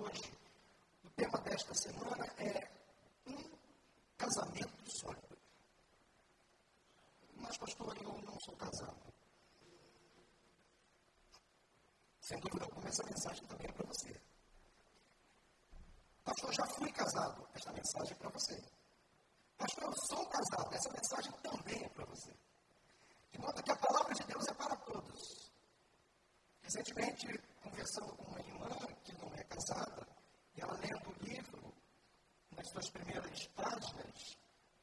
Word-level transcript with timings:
hoje. 0.00 0.32
O 1.04 1.10
tema 1.10 1.38
desta 1.40 1.74
semana 1.74 2.26
é 2.38 2.70
um 3.26 3.58
casamento 4.16 4.90
sólido. 4.90 5.38
Mas, 7.36 7.56
pastor, 7.58 7.96
eu 8.02 8.22
não 8.22 8.40
sou 8.40 8.56
casado. 8.56 9.14
Sem 12.20 12.38
dúvida 12.40 12.64
alguma, 12.64 12.88
essa 12.88 13.04
mensagem 13.04 13.46
também 13.46 13.68
é 13.68 13.72
para 13.72 13.86
você. 13.86 14.20
Pastor, 16.24 16.54
já 16.54 16.66
fui 16.66 16.90
casado. 16.92 17.46
Esta 17.54 17.72
mensagem 17.72 18.12
é 18.12 18.14
para 18.14 18.30
você. 18.30 18.64
Pastor, 19.58 19.84
eu 19.84 19.94
sou 20.08 20.26
casado. 20.28 20.74
Essa 20.74 20.90
mensagem 20.90 21.32
também 21.42 21.84
é 21.84 21.88
para 21.90 22.04
você. 22.06 22.32
De 23.30 23.38
modo 23.38 23.62
que 23.62 23.72
a 23.72 23.76
palavra 23.76 24.14
de 24.14 24.24
Deus 24.24 24.46
é 24.48 24.54
para 24.54 24.76
todos. 24.76 25.52
Recentemente, 26.62 27.26
conversando 27.62 28.16
com 28.16 28.24
uma 28.30 28.40
irmã 28.40 28.70
que 29.04 29.12
não 29.18 29.32
é 29.34 29.44
casada, 29.44 30.06
e 30.56 30.60
ela 30.62 30.72
lendo 30.78 31.10
o 31.10 31.24
livro, 31.24 31.74
nas 32.56 32.68
suas 32.70 32.88
primeiras 32.90 33.46
páginas, 33.48 34.36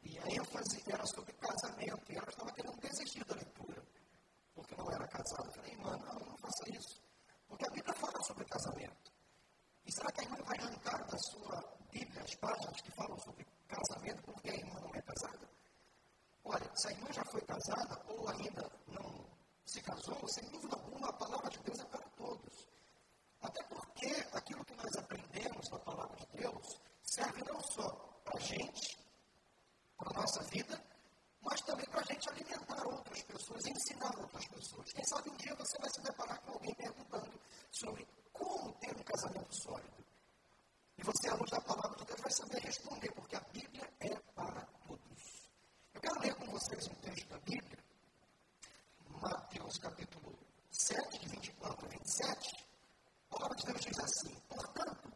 e 0.03 0.19
a 0.19 0.27
ênfase 0.29 0.83
era 0.87 1.05
sobre 1.07 1.33
casamento, 1.33 2.11
e 2.11 2.15
ela 2.15 2.29
estava 2.29 2.51
querendo 2.51 2.79
desistir 2.79 3.25
da 3.25 3.33
leitura, 3.33 3.83
porque 4.53 4.75
não 4.75 4.91
era 4.91 5.07
casada. 5.07 5.47
Eu 5.47 5.53
falei, 5.53 5.71
irmã, 5.71 5.97
não, 5.97 6.19
não 6.19 6.37
faça 6.37 6.69
isso, 6.69 7.01
porque 7.47 7.65
a 7.65 7.71
Bíblia 7.71 7.95
fala 7.95 8.23
sobre 8.23 8.45
casamento. 8.45 9.11
E 9.85 9.90
será 10.01 10.11
que 10.13 10.21
a 10.21 10.23
irmã 10.23 10.37
vai 10.45 10.57
arrancar 10.57 11.05
da 11.05 11.17
sua 11.19 11.63
Bíblia 11.91 12.23
as 12.23 12.35
páginas 12.35 12.81
que 12.81 12.91
falam 12.91 13.19
sobre 13.19 13.45
casamento 13.67 14.23
porque 14.23 14.49
a 14.49 14.55
irmã 14.55 14.79
não 14.79 14.95
é 14.95 15.01
casada? 15.01 15.47
Olha, 16.43 16.71
se 16.75 16.87
a 16.87 16.91
irmã 16.91 17.13
já 17.13 17.23
foi 17.25 17.41
casada 17.41 18.01
ou 18.07 18.27
ainda 18.29 18.71
não 18.87 19.29
se 19.63 19.79
casou, 19.83 20.27
sem 20.27 20.49
dúvida 20.49 20.75
alguma, 20.75 21.07
a 21.07 21.13
palavra 21.13 21.49
de 21.51 21.59
Deus 21.59 21.79
é 21.79 21.85
para 21.85 22.09
todos. 22.17 22.67
Até 23.43 23.63
porque 23.65 24.07
aquilo 24.33 24.65
que 24.65 24.75
nós 24.75 24.95
aprendemos 24.97 25.69
na 25.69 25.79
palavra 25.79 26.17
de 26.17 26.25
Deus 26.39 26.81
serve 27.03 27.43
não 27.43 27.61
só 27.61 27.87
para 28.25 28.39
a 28.39 28.41
gente, 28.41 28.97
para 29.97 30.09
a 30.09 30.21
nossa 30.21 30.41
vida, 30.49 30.83
mas 31.41 31.61
também 31.61 31.85
para 31.85 32.01
a 32.01 32.11
gente 32.11 32.27
alimentar 32.27 32.87
outras 32.87 33.21
pessoas, 33.21 33.65
ensinar 33.67 34.17
outras 34.17 34.47
pessoas. 34.47 34.93
Quem 34.93 35.05
sabe 35.05 35.29
um 35.29 35.37
dia 35.37 35.55
você 35.55 35.77
vai 35.77 35.89
se 35.91 36.01
deparar 36.01 36.41
com 36.41 36.53
alguém 36.53 36.73
perguntando 36.73 37.39
sobre 37.69 38.07
como 38.45 38.73
ter 38.73 38.95
um 38.95 39.03
casamento 39.03 39.55
sólido. 39.55 40.05
E 40.97 41.03
você, 41.03 41.29
luz 41.31 41.49
da 41.49 41.61
palavra 41.61 41.97
de 41.97 42.05
Deus, 42.05 42.21
vai 42.21 42.31
saber 42.31 42.59
responder, 42.61 43.11
porque 43.11 43.35
a 43.35 43.41
Bíblia 43.51 43.89
é 43.99 44.15
para 44.35 44.71
eu 46.01 46.09
quero 46.09 46.21
ler 46.21 46.33
com 46.33 46.51
vocês 46.51 46.87
um 46.87 46.95
texto 46.95 47.27
da 47.29 47.37
Bíblia, 47.41 47.77
Mateus 49.21 49.77
capítulo 49.77 50.35
7, 50.71 51.19
de 51.19 51.27
24 51.27 51.85
a 51.85 51.89
27. 51.89 52.65
A 53.29 53.35
palavra 53.35 53.55
de 53.57 53.65
Deus 53.67 53.81
diz 53.81 53.99
assim: 53.99 54.35
Portanto, 54.49 55.13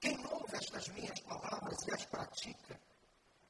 quem 0.00 0.16
ouve 0.32 0.56
estas 0.56 0.88
minhas 0.88 1.20
palavras 1.20 1.76
e 1.86 1.92
as 1.92 2.06
pratica, 2.06 2.80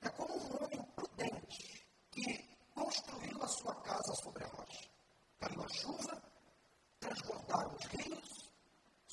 é 0.00 0.08
como 0.08 0.34
um 0.34 0.64
homem 0.64 0.82
prudente 0.96 1.86
que 2.10 2.58
construiu 2.74 3.40
a 3.40 3.46
sua 3.46 3.74
casa 3.82 4.14
sobre 4.16 4.42
a 4.42 4.48
rocha. 4.48 4.90
Caiu 5.38 5.62
a 5.62 5.68
chuva, 5.68 6.22
transbordaram 6.98 7.76
os 7.76 7.84
rios, 7.86 8.17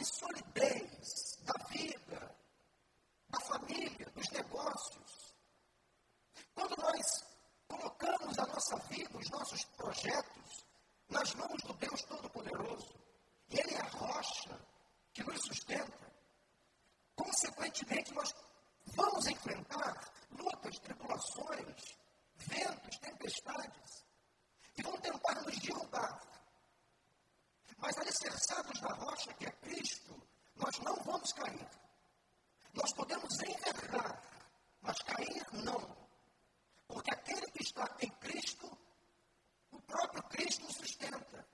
fala 0.00 0.04
sobre 0.04 0.04
solidez 0.04 1.38
da 1.42 1.64
vida, 1.68 2.36
da 3.28 3.40
família, 3.40 4.06
dos 4.14 4.28
negócios. 4.30 5.34
Quando 6.54 6.76
nós 6.76 7.24
colocamos 7.68 8.38
a 8.38 8.46
nossa 8.46 8.76
vida, 8.88 9.18
os 9.18 9.30
nossos 9.30 9.64
projetos, 9.76 10.64
nas 11.08 11.34
mãos 11.34 11.62
do 11.62 11.74
Deus 11.74 12.02
Todo-Poderoso, 12.02 12.94
e 13.50 13.58
Ele 13.58 13.74
é 13.74 13.80
a 13.80 13.88
rocha 13.88 14.60
que 15.12 15.24
nos 15.24 15.40
sustenta, 15.42 16.12
consequentemente, 17.16 18.14
nós 18.14 18.32
Vamos 18.96 19.26
enfrentar 19.26 20.12
lutas, 20.32 20.78
tribulações, 20.80 21.96
ventos, 22.34 22.98
tempestades, 22.98 24.04
que 24.74 24.82
vão 24.82 24.96
tentar 24.98 25.34
nos 25.42 25.58
derrubar. 25.58 26.20
Mas 27.78 27.96
rocha 29.20 29.34
que 29.34 29.46
é 29.46 29.50
Cristo, 29.50 30.22
nós 30.56 30.78
não 30.78 30.94
vamos 31.04 31.32
cair. 31.32 31.68
Nós 32.72 32.92
podemos 32.94 33.34
envergar, 33.42 34.22
mas 34.80 34.96
cair 35.02 35.46
não. 35.52 35.96
Porque 36.86 37.12
aquele 37.12 37.46
que 37.52 37.62
está 37.62 37.84
em 38.00 38.10
Cristo, 38.12 38.66
o 39.72 39.82
próprio 39.82 40.22
Cristo 40.24 40.64
nos 40.64 40.76
sustenta. 40.76 41.46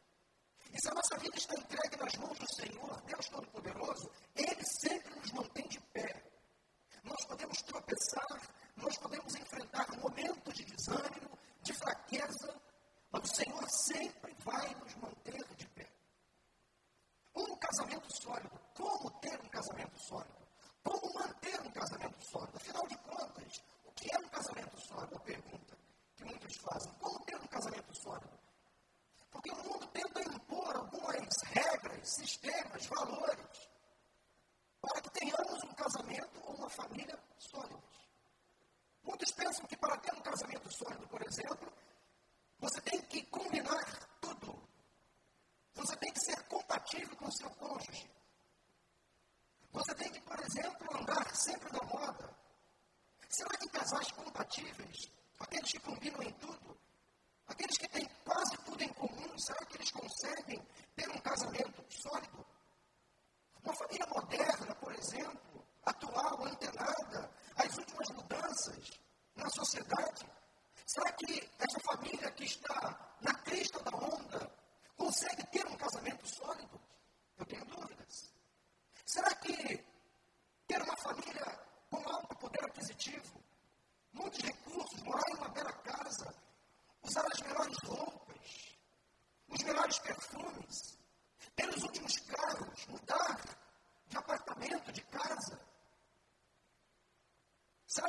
E 0.73 0.81
se 0.81 0.89
a 0.89 0.95
nossa 0.95 1.19
vida 1.19 1.37
está 1.37 1.55
entregue 1.55 1.97
nas 1.97 2.15
mãos 2.17 2.39
do 2.39 2.55
Senhor, 2.55 3.03
Deus 3.03 3.29
Todo-Poderoso, 3.29 4.11
Ele 4.35 4.65
sempre 4.81 5.15
nos 5.17 5.33
mantém 5.33 5.67
de 5.69 5.81
pé. 5.93 6.23
Nós 7.03 7.25
podemos 7.27 7.63
tropeçar, 7.63 8.51
nós 8.77 8.97
podemos 8.99 9.35
enfrentar 9.35 9.87
momentos 9.99 10.55
de 10.55 10.65
desânimo, 10.65 11.39
de 11.63 11.73
fraqueza, 11.73 12.63
mas 13.11 13.23
o 13.31 13.35
Senhor 13.35 13.71
sempre 13.71 14.35
vai 14.41 14.75
nos 14.75 14.95
manter 14.97 15.45
de 15.57 15.67
pé. 15.69 15.97
Um 17.37 17.55
casamento 17.57 18.23
sólido. 18.23 18.61
Como 18.75 19.11
ter 19.21 19.39
um 19.39 19.49
casamento 19.49 19.99
sólido? 19.99 20.49
Como 20.83 21.15
manter 21.15 21.61
um 21.61 21.71
casamento 21.71 22.31
sólido? 22.31 22.57
Afinal 22.57 22.87
de 22.87 22.97
contas, 22.99 23.63
o 23.85 23.93
que 23.93 24.15
é 24.15 24.19
um 24.19 24.29
casamento 24.29 24.81
sólido? 24.81 25.17
A 25.17 25.21
pergunta 25.21 25.77
que 26.17 26.25
muitos 26.25 26.57
fazem. 26.57 26.93
Como 26.95 27.25
ter 27.27 27.37
um 27.37 27.47
casamento 27.47 27.95
sólido? 27.95 28.39
Porque 29.31 29.51
o 29.51 29.57
mundo 29.57 29.87
tenta 29.89 30.23
impor 30.23 30.77
algumas 30.77 31.29
regras, 31.45 31.87
sistemas, 32.09 32.87
valores 32.89 33.26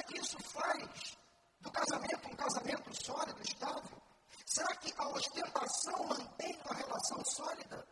que 0.07 0.19
isso 0.19 0.38
faz 0.39 1.18
do 1.59 1.71
casamento 1.71 2.27
um 2.27 2.36
casamento 2.36 3.06
sólido, 3.06 3.42
estável? 3.44 4.01
Será 4.45 4.75
que 4.77 4.94
a 4.98 5.07
ostentação 5.09 6.04
mantém 6.06 6.57
uma 6.65 6.75
relação 6.75 7.24
sólida? 7.25 7.87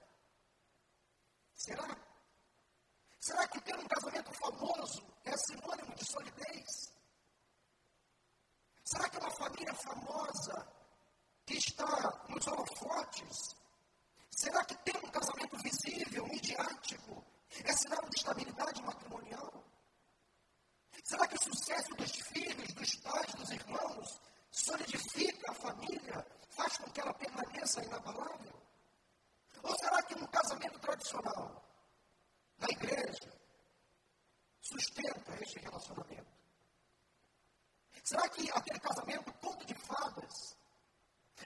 Será 38.15 38.29
que 38.29 38.49
aquele 38.49 38.79
casamento, 38.79 39.33
conto 39.41 39.65
de 39.65 39.73
fadas, 39.73 40.55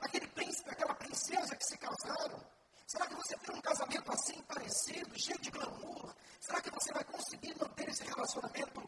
aquele 0.02 0.28
príncipe, 0.28 0.70
aquela 0.70 0.94
princesa 0.94 1.56
que 1.56 1.66
se 1.66 1.76
casaram, 1.80 2.40
será 2.86 3.08
que 3.08 3.16
você 3.16 3.36
tem 3.38 3.56
um 3.56 3.62
casamento 3.62 4.12
assim, 4.12 4.40
parecido, 4.44 5.20
cheio 5.20 5.40
de 5.40 5.50
glamour? 5.50 6.14
Será 6.40 6.62
que 6.62 6.70
você 6.70 6.94
vai 6.94 7.04
conseguir 7.06 7.58
manter 7.60 7.90
esse 7.90 8.04
relacionamento? 8.04 8.79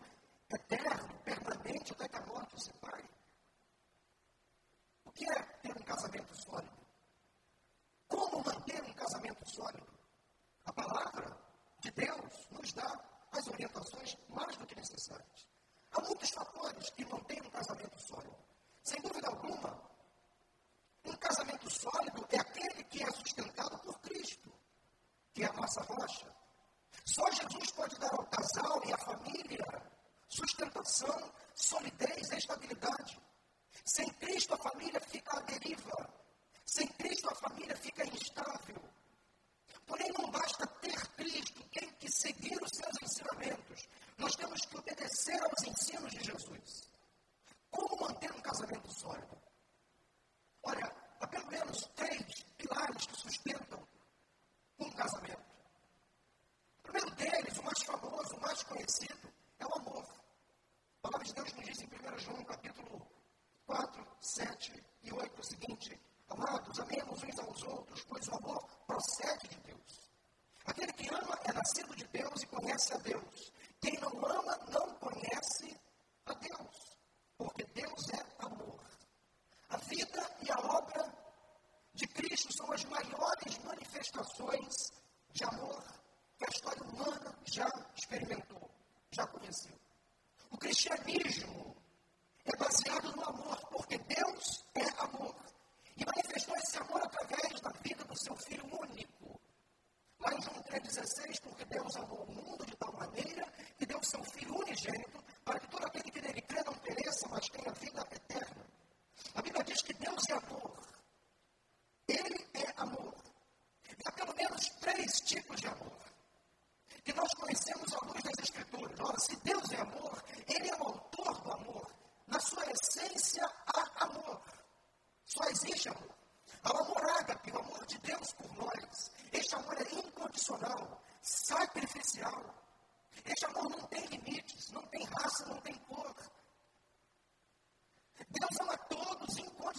obedece 72.82 72.94
a 72.94 72.98
Deus. 72.98 73.41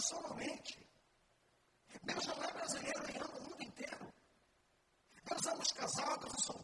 institucionalmente. 0.02 0.88
Deus 2.02 2.26
não 2.26 2.42
é 2.42 2.52
brasileiro 2.52 3.10
e 3.10 3.16
ama 3.16 3.38
o 3.38 3.42
mundo 3.42 3.62
inteiro. 3.62 4.12
Deus 5.24 5.46
é 5.46 5.50
ama 5.50 5.62
os 5.62 5.72
casados, 5.72 6.32
os 6.32 6.32
é 6.32 6.46
solteiros. 6.46 6.61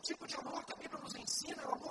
tipo 0.00 0.26
de 0.26 0.34
amor 0.36 0.64
que 0.64 0.72
a 0.72 0.76
Bíblia 0.76 1.00
nos 1.00 1.14
ensina 1.14 1.62
o 1.68 1.74
amor 1.74 1.89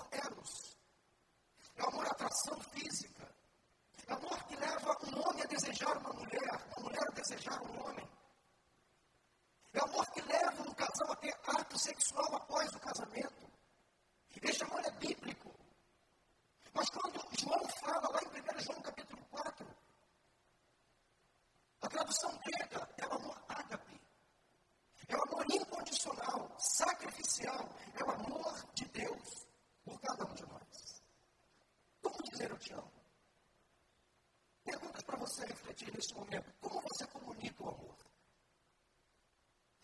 refletir 35.69 35.93
neste 35.93 36.13
momento. 36.15 36.51
Como 36.59 36.81
você 36.81 37.05
comunica 37.07 37.63
o 37.63 37.69
amor? 37.69 37.97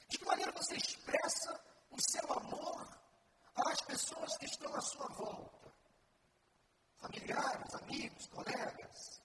De 0.10 0.18
que 0.18 0.26
maneira 0.26 0.52
você 0.52 0.76
expressa 0.76 1.62
o 1.92 1.98
seu 2.12 2.34
amor 2.34 2.88
às 3.56 3.82
pessoas 3.82 4.38
que 4.38 4.46
estão 4.46 4.74
à 4.76 4.82
sua 4.82 5.08
volta? 5.08 5.74
Familiares, 6.98 7.74
amigos, 7.76 8.28
colegas. 8.28 9.22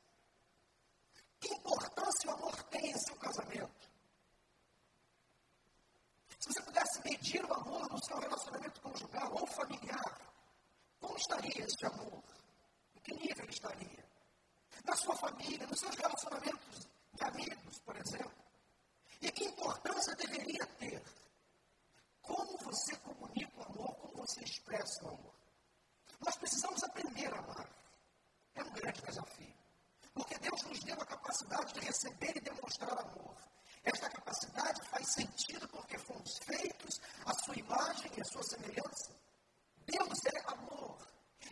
Que 1.40 1.54
importância 1.54 2.30
o 2.30 2.34
amor 2.34 2.62
tem 2.64 2.90
em 2.90 2.98
seu 2.98 3.16
casamento? 3.16 3.90
Se 6.38 6.48
você 6.48 6.62
pudesse 6.62 7.02
medir 7.04 7.44
o 7.44 7.54
amor 7.54 7.88
no 7.90 8.04
seu 8.04 8.18
relacionamento 8.18 8.80
conjugal 8.80 9.32
ou 9.32 9.46
familiar, 9.46 10.32
como 10.98 11.16
estaria 11.16 11.64
esse 11.64 11.86
amor? 11.86 12.22
Em 12.94 13.00
que 13.00 13.14
nível 13.14 13.44
ele 13.44 13.52
estaria? 13.52 14.10
Na 14.84 14.96
sua 14.96 15.14
família, 15.40 15.66
nos 15.66 15.80
seus 15.80 15.94
relacionamentos 15.94 16.88
de 17.12 17.24
amigos, 17.24 17.78
por 17.80 17.96
exemplo. 17.96 18.32
E 19.22 19.30
que 19.32 19.44
importância 19.44 20.14
deveria 20.16 20.66
ter? 20.78 21.02
Como 22.22 22.58
você 22.58 22.96
comunica 22.96 23.58
o 23.58 23.62
amor, 23.64 23.94
como 23.96 24.16
você 24.18 24.44
expressa 24.44 25.04
o 25.04 25.08
amor. 25.08 25.34
Nós 26.20 26.36
precisamos 26.36 26.82
aprender 26.84 27.32
a 27.32 27.38
amar. 27.38 27.68
É 28.54 28.62
um 28.62 28.72
grande 28.72 29.00
desafio. 29.02 29.54
Porque 30.12 30.38
Deus 30.38 30.62
nos 30.64 30.80
deu 30.80 31.00
a 31.00 31.06
capacidade 31.06 31.72
de 31.74 31.80
receber 31.80 32.36
e 32.36 32.40
demonstrar 32.40 32.98
amor. 32.98 33.36
Esta 33.82 34.10
capacidade 34.10 34.82
faz 34.88 35.14
sentido 35.14 35.66
porque 35.68 35.96
fomos 35.98 36.38
feitos 36.44 37.00
à 37.24 37.32
sua 37.34 37.56
imagem 37.56 38.10
e 38.16 38.20
à 38.20 38.24
sua 38.24 38.42
semelhança. 38.42 39.14
Deus 39.86 40.18
é 40.26 40.52
amor. 40.52 40.98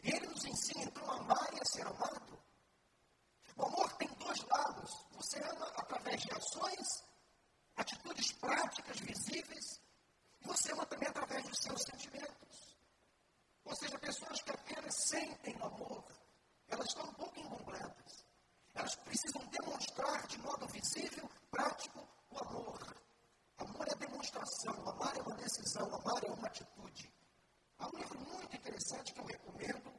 E 0.02 0.11
Ele 0.11 0.26
nos 0.26 0.45
ensina 0.45 0.85
então 0.85 1.11
a 1.11 1.16
amar 1.16 1.49
e 1.54 1.61
a 1.61 1.64
ser 1.64 1.87
amado. 1.87 2.38
O 3.59 3.66
amor 3.66 3.92
tem 3.95 4.09
dois 4.21 4.38
lados. 5.38 5.38
Você 5.38 5.42
ama 5.42 5.66
através 5.76 6.23
de 6.23 6.33
ações, 6.33 7.04
atitudes 7.76 8.33
práticas, 8.33 9.00
visíveis. 9.00 9.80
Você 10.42 10.73
ama 10.73 10.87
também 10.87 11.09
através 11.09 11.45
dos 11.45 11.59
seus 11.59 11.83
sentimentos. 11.83 12.76
Ou 13.64 13.76
seja, 13.76 13.99
pessoas 13.99 14.42
que 14.42 14.50
apenas 14.50 14.95
sentem 15.09 15.57
o 15.57 15.64
amor, 15.66 16.04
elas 16.68 16.87
estão 16.88 17.04
um 17.04 17.14
pouco 17.14 17.38
incompletas. 17.38 18.25
Elas 18.75 18.95
precisam 18.97 19.45
demonstrar 19.47 20.26
de 20.26 20.38
modo 20.38 20.66
visível, 20.68 21.28
prático, 21.50 22.09
o 22.30 22.38
amor. 22.38 22.97
Amor 23.59 23.88
é 23.88 23.95
demonstração, 23.97 24.88
amar 24.88 25.16
é 25.16 25.23
uma 25.23 25.37
decisão, 25.37 25.95
amar 25.95 26.25
é 26.25 26.30
uma 26.30 26.47
atitude. 26.47 27.12
Há 27.78 27.87
um 27.88 27.99
livro 27.99 28.21
muito 28.21 28.57
interessante 28.57 29.12
que 29.12 29.21
eu 29.21 29.25
recomendo, 29.25 29.92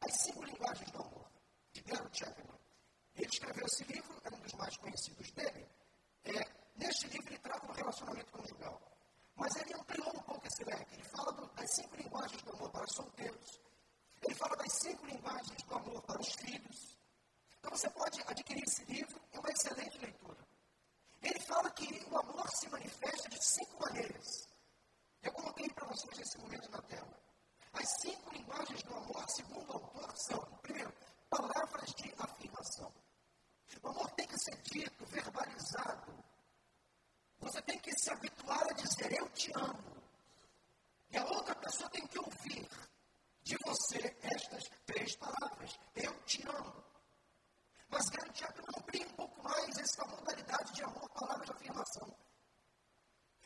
As 0.00 0.22
Cinco 0.22 0.44
Linguagens 0.44 0.90
do 0.90 1.02
Amor, 1.02 1.30
de 1.72 1.82
Gary 1.82 2.08
Chapman. 2.12 2.51
Ele 3.16 3.28
escreveu 3.28 3.66
esse 3.66 3.84
livro, 3.84 4.20
é 4.24 4.34
um 4.34 4.40
dos 4.40 4.52
mais 4.54 4.76
conhecidos 4.76 5.30
dele. 5.32 5.68
É, 6.24 6.44
neste 6.76 7.06
livro 7.08 7.28
ele 7.28 7.38
trata 7.38 7.66
do 7.66 7.72
relacionamento 7.72 8.32
conjugal. 8.32 8.80
Mas 9.34 9.56
ele 9.56 9.74
ampliou 9.74 10.08
um 10.08 10.22
pouco 10.22 10.46
esse 10.46 10.64
leque. 10.64 10.94
Ele 10.94 11.04
fala 11.04 11.32
do, 11.32 11.46
das 11.54 11.74
cinco 11.74 11.96
linguagens 11.96 12.42
do 12.42 12.52
amor 12.52 12.70
para 12.70 12.86
solteiros. 12.86 13.60
Ele 14.22 14.34
fala 14.34 14.56
das 14.56 14.72
cinco 14.72 15.06
linguagens 15.06 15.62
do 15.62 15.74
amor 15.74 16.02
para 16.02 16.20
os 16.20 16.32
filhos. 16.34 16.98
Então 17.58 17.70
você 17.70 17.90
pode 17.90 18.20
adquirir 18.26 18.64
esse 18.64 18.84
livro, 18.84 19.20
é 19.32 19.38
uma 19.38 19.50
excelente 19.50 19.98
leitura. 19.98 20.38
Ele 21.22 21.40
fala 21.40 21.70
que 21.70 22.04
o 22.10 22.18
amor 22.18 22.48
se 22.50 22.68
manifesta 22.68 23.28
de 23.28 23.44
cinco 23.44 23.80
maneiras. 23.80 24.48
Eu 25.22 25.32
coloquei 25.32 25.68
para 25.70 25.86
vocês 25.86 26.18
nesse 26.18 26.38
momento 26.38 26.70
na 26.70 26.82
tela. 26.82 27.22
As 27.72 27.88
cinco 28.00 28.34
linguagens 28.34 28.82
do 28.82 28.94
amor, 28.94 29.24
segundo 29.30 29.70
o 29.70 29.72
autor, 29.72 30.16
são, 30.16 30.40
primeiro, 30.62 30.92
palavras 31.30 31.94
de 31.94 32.12
afirmação. 32.18 32.92
O 33.82 33.88
amor 33.88 34.10
tem 34.12 34.26
que 34.26 34.38
ser 34.38 34.56
dito, 34.62 35.06
verbalizado. 35.06 36.12
Você 37.38 37.62
tem 37.62 37.78
que 37.78 37.92
se 37.98 38.10
habituar 38.10 38.62
a 38.62 38.72
dizer 38.72 39.12
eu 39.12 39.28
te 39.30 39.50
amo. 39.54 40.02
E 41.10 41.18
a 41.18 41.24
outra 41.24 41.54
pessoa 41.56 41.90
tem 41.90 42.06
que 42.06 42.18
ouvir 42.18 42.68
de 43.42 43.56
você 43.64 44.16
estas 44.22 44.64
três 44.86 45.16
palavras. 45.16 45.78
Eu 45.94 46.12
te 46.24 46.42
amo. 46.48 46.84
Mas 47.88 48.08
Gary 48.08 48.30
Chapman 48.34 48.64
amplia 48.78 49.06
um 49.06 49.16
pouco 49.16 49.42
mais 49.42 49.76
essa 49.76 50.06
modalidade 50.06 50.72
de 50.72 50.82
amor, 50.82 51.08
palavra 51.10 51.44
de 51.44 51.52
afirmação. 51.52 52.16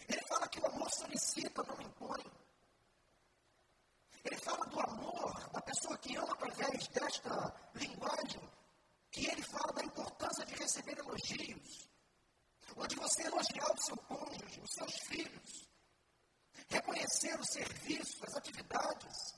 Ele 0.08 0.22
fala 0.28 0.48
que 0.48 0.60
o 0.60 0.66
amor 0.66 0.88
solicita, 0.92 1.64
não 1.64 1.80
impõe. 1.82 2.24
Ele 4.24 4.36
fala 4.38 4.64
do 4.66 4.80
amor 4.80 5.50
da 5.50 5.60
pessoa 5.62 5.98
que 5.98 6.16
ama 6.16 6.32
através 6.32 6.88
desta 6.88 7.54
linguagem, 7.74 8.50
que 9.10 9.26
ele 9.26 9.42
fala 9.42 9.72
da 9.72 9.84
importância 9.84 10.44
de 10.46 10.54
receber 10.66 10.98
elogios, 10.98 11.88
ou 12.74 12.86
de 12.86 12.96
você 12.96 13.22
elogiar 13.22 13.72
o 13.72 13.82
seu 13.84 13.96
cônjuge, 13.96 14.60
os 14.60 14.74
seus 14.74 14.94
filhos, 15.08 15.68
reconhecer 16.68 17.38
o 17.38 17.44
serviço, 17.44 18.24
as 18.26 18.36
atividades. 18.36 19.34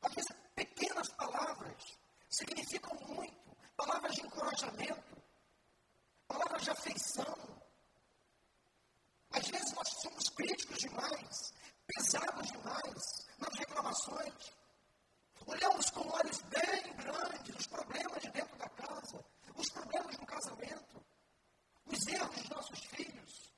Às 0.00 0.14
vezes, 0.14 0.30
pequenas 0.54 1.08
palavras 1.10 1.82
significam 2.30 2.94
muito, 3.08 3.56
palavras 3.76 4.14
de 4.14 4.22
encorajamento, 4.22 5.22
palavras 6.28 6.62
de 6.62 6.70
afeição, 6.70 7.62
às 9.32 9.48
vezes 9.48 9.72
nós 9.72 9.88
somos 10.02 10.28
críticos 10.28 10.76
demais, 10.78 11.52
pesados 11.86 12.52
demais 12.52 13.26
nas 13.38 13.58
reclamações. 13.58 14.52
Olhamos 15.46 15.90
com 15.90 16.06
olhos 16.06 16.42
bem 16.42 16.96
grandes 16.96 17.56
os 17.56 17.66
problemas 17.66 18.22
de 18.22 18.30
dentro 18.30 18.56
da 18.58 18.68
casa, 18.68 19.24
os 19.56 19.70
problemas 19.70 20.16
no 20.18 20.26
casamento, 20.26 21.04
os 21.86 22.06
erros 22.06 22.36
dos 22.36 22.48
nossos 22.50 22.84
filhos. 22.86 23.52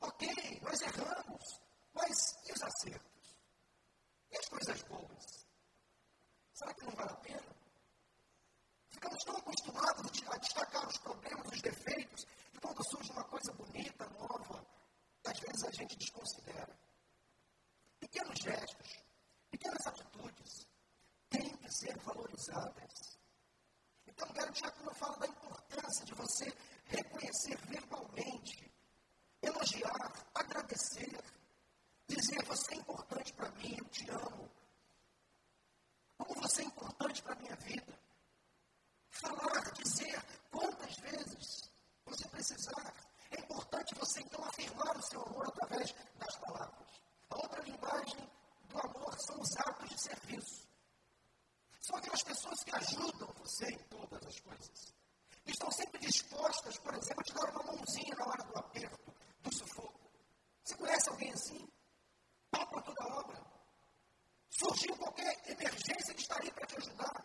Ok, 0.00 0.28
nós 0.62 0.80
erramos, 0.80 1.60
mas 1.94 2.36
e 2.46 2.52
os 2.52 2.62
acertos? 2.62 3.36
E 4.30 4.36
as 4.36 4.48
coisas 4.48 4.82
boas? 4.82 5.46
Será 6.54 6.74
que 6.74 6.84
não 6.84 6.92
vale 6.92 7.10
a 7.10 7.16
pena? 7.16 7.56
Ficamos 8.90 9.24
tão 9.24 9.36
acostumados 9.36 10.22
a 10.28 10.36
destacar 10.38 10.88
os 10.88 10.98
problemas, 10.98 11.46
os 11.52 11.62
defeitos, 11.62 12.26
e 12.52 12.58
quando 12.58 12.90
surge 12.90 13.12
uma 13.12 13.24
coisa 13.24 13.52
bonita, 13.52 14.08
nova, 14.10 14.66
às 15.24 15.38
vezes 15.40 15.64
a 15.64 15.70
gente 15.70 15.96
desconsidera. 15.96 16.78
Pequenos 18.00 18.38
gestos, 18.38 19.04
pequenas 19.50 19.86
atitudes 19.86 20.66
têm 21.28 21.56
que 21.56 21.70
ser 21.70 21.96
valorizadas. 21.98 23.18
Então, 24.06 24.32
Gary 24.32 24.54
Chapman 24.54 24.94
fala 24.94 25.18
da 25.18 25.26
importância 25.26 26.04
de 26.04 26.14
você 26.14 26.52
reconhecer 26.86 27.56
verbalmente, 27.66 28.72
elogiar, 29.42 30.26
agradecer, 30.34 31.22
dizer: 32.08 32.44
Você 32.44 32.74
é 32.74 32.78
importante 32.78 33.32
para 33.34 33.50
mim, 33.52 33.76
eu 33.78 33.84
te 33.90 34.10
amo. 34.10 34.50
Como 36.16 36.40
você 36.40 36.62
é 36.62 36.64
importante 36.64 37.22
para 37.22 37.34
a 37.34 37.38
minha 37.38 37.56
vida. 37.56 37.98
Falar, 39.10 39.72
dizer 39.72 40.20
quantas 40.50 40.96
vezes 40.96 41.70
você 42.04 42.28
precisar. 42.28 42.94
É 43.30 43.40
importante 43.40 43.94
você 43.94 44.20
então 44.20 44.42
afirmar 44.44 44.96
o 44.96 45.02
seu 45.02 45.22
amor 45.22 45.46
através 45.48 45.94
das 46.16 46.36
palavras. 46.38 46.88
A 47.30 47.36
outra 47.36 47.62
linguagem 47.62 48.30
do 48.68 48.78
amor 48.78 49.14
são 49.20 49.40
os 49.40 49.56
atos 49.58 49.90
de 49.90 49.97
serviço. 50.08 50.68
São 51.80 51.96
aquelas 51.96 52.22
pessoas 52.22 52.64
que 52.64 52.74
ajudam 52.76 53.32
você 53.38 53.66
em 53.66 53.78
todas 53.88 54.26
as 54.26 54.40
coisas. 54.40 54.94
estão 55.46 55.70
sempre 55.70 56.00
dispostas, 56.00 56.78
por 56.78 56.94
exemplo, 56.94 57.20
a 57.20 57.24
te 57.24 57.34
dar 57.34 57.50
uma 57.50 57.62
mãozinha 57.72 58.14
na 58.16 58.26
hora 58.26 58.44
do 58.44 58.58
aperto, 58.58 59.14
do 59.40 59.54
sufoco. 59.54 60.10
Você 60.62 60.74
conhece 60.76 61.08
alguém 61.08 61.32
assim? 61.32 61.68
Topa 62.50 62.82
toda 62.82 63.02
a 63.04 63.18
obra. 63.20 63.42
Surgiu 64.50 64.96
qualquer 64.96 65.50
emergência, 65.50 66.12
ele 66.12 66.20
estaria 66.20 66.52
para 66.52 66.66
te 66.66 66.76
ajudar. 66.76 67.24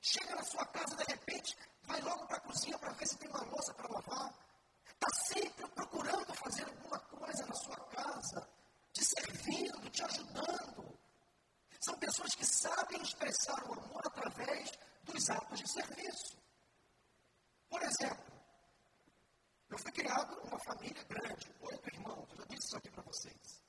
Chega 0.00 0.34
na 0.34 0.44
sua 0.44 0.64
casa, 0.66 0.96
de 0.96 1.04
repente, 1.04 1.56
vai 1.82 2.00
logo 2.00 2.26
para 2.26 2.36
a 2.38 2.40
cozinha 2.40 2.78
para 2.78 2.92
ver 2.92 3.06
se 3.06 3.18
tem 3.18 3.28
uma 3.28 3.44
louça 3.44 3.74
para 3.74 3.92
lavar 3.92 4.42
está 5.02 5.34
sempre 5.34 5.68
procurando 5.70 6.34
fazer 6.34 6.64
alguma 6.64 6.98
coisa 7.00 7.46
na 7.46 7.54
sua 7.54 7.76
casa, 7.88 8.48
te 8.92 9.04
servindo, 9.04 9.90
te 9.90 10.04
ajudando. 10.04 10.98
São 11.80 11.98
pessoas 11.98 12.34
que 12.36 12.46
sabem 12.46 13.02
expressar 13.02 13.60
o 13.68 13.72
amor 13.72 14.02
através 14.06 14.70
dos 15.02 15.30
atos 15.30 15.58
de 15.58 15.72
serviço. 15.72 16.36
Por 17.68 17.82
exemplo, 17.82 18.32
eu 19.70 19.78
fui 19.78 19.90
criado 19.90 20.36
numa 20.44 20.58
família 20.60 21.02
grande, 21.04 21.52
oito 21.60 21.94
irmãos, 21.94 22.28
eu 22.30 22.36
já 22.36 22.44
disse 22.44 22.66
isso 22.66 22.76
aqui 22.76 22.90
para 22.90 23.02
vocês. 23.02 23.62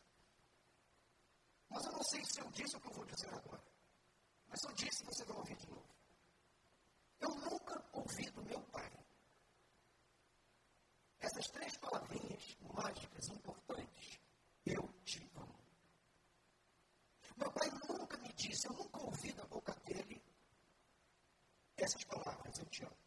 essas 21.83 22.03
palavras, 22.05 22.57
eu 22.59 22.65
te 22.67 22.83
amo. 22.83 22.97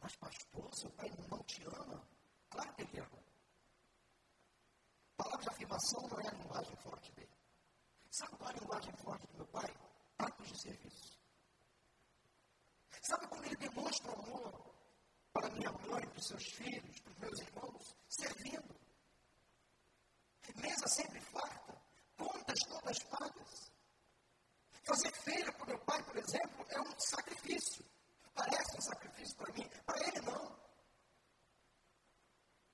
Mas, 0.00 0.16
pastor, 0.16 0.74
seu 0.74 0.90
pai 0.90 1.10
não 1.28 1.42
te 1.44 1.62
ama? 1.64 2.02
Claro 2.50 2.74
que 2.74 2.82
ele 2.82 3.00
ama. 3.00 3.22
Palavra 5.16 5.42
de 5.42 5.48
afirmação 5.48 6.02
não 6.08 6.20
é 6.20 6.28
a 6.28 6.32
linguagem 6.32 6.76
forte 6.76 7.12
dele. 7.12 7.32
Sabe 8.10 8.36
qual 8.36 8.50
é 8.50 8.52
a 8.52 8.58
linguagem 8.58 8.92
forte 8.96 9.26
do 9.28 9.36
meu 9.36 9.46
pai? 9.46 9.74
Atos 10.18 10.48
de 10.48 10.60
serviço. 10.60 11.18
Sabe 13.02 13.26
como 13.28 13.44
ele 13.44 13.56
demonstra 13.56 14.12
amor 14.12 14.74
para 15.32 15.50
minha 15.50 15.70
mãe, 15.70 16.06
para 16.08 16.15
os 16.15 16.15
seus 16.26 16.44
filhos, 16.52 17.00
para 17.00 17.12
os 17.12 17.18
meus 17.18 17.40
irmãos? 17.40 17.96
Servindo. 18.08 18.76
Mesa 20.56 20.88
sempre 20.88 21.20
farta, 21.20 21.82
contas 22.16 22.58
todas 22.68 22.98
pagas. 23.04 23.70
Fazer 24.84 25.12
feira 25.12 25.52
para 25.52 25.64
o 25.64 25.68
meu 25.68 25.78
pai, 25.80 26.02
por 26.04 26.16
exemplo, 26.16 26.64
é 26.70 26.80
um 26.80 27.00
sacrifício. 27.00 27.84
Parece 28.34 28.76
um 28.76 28.80
sacrifício 28.80 29.36
para 29.36 29.52
mim, 29.52 29.68
para 29.84 30.06
ele 30.06 30.20
não. 30.20 30.56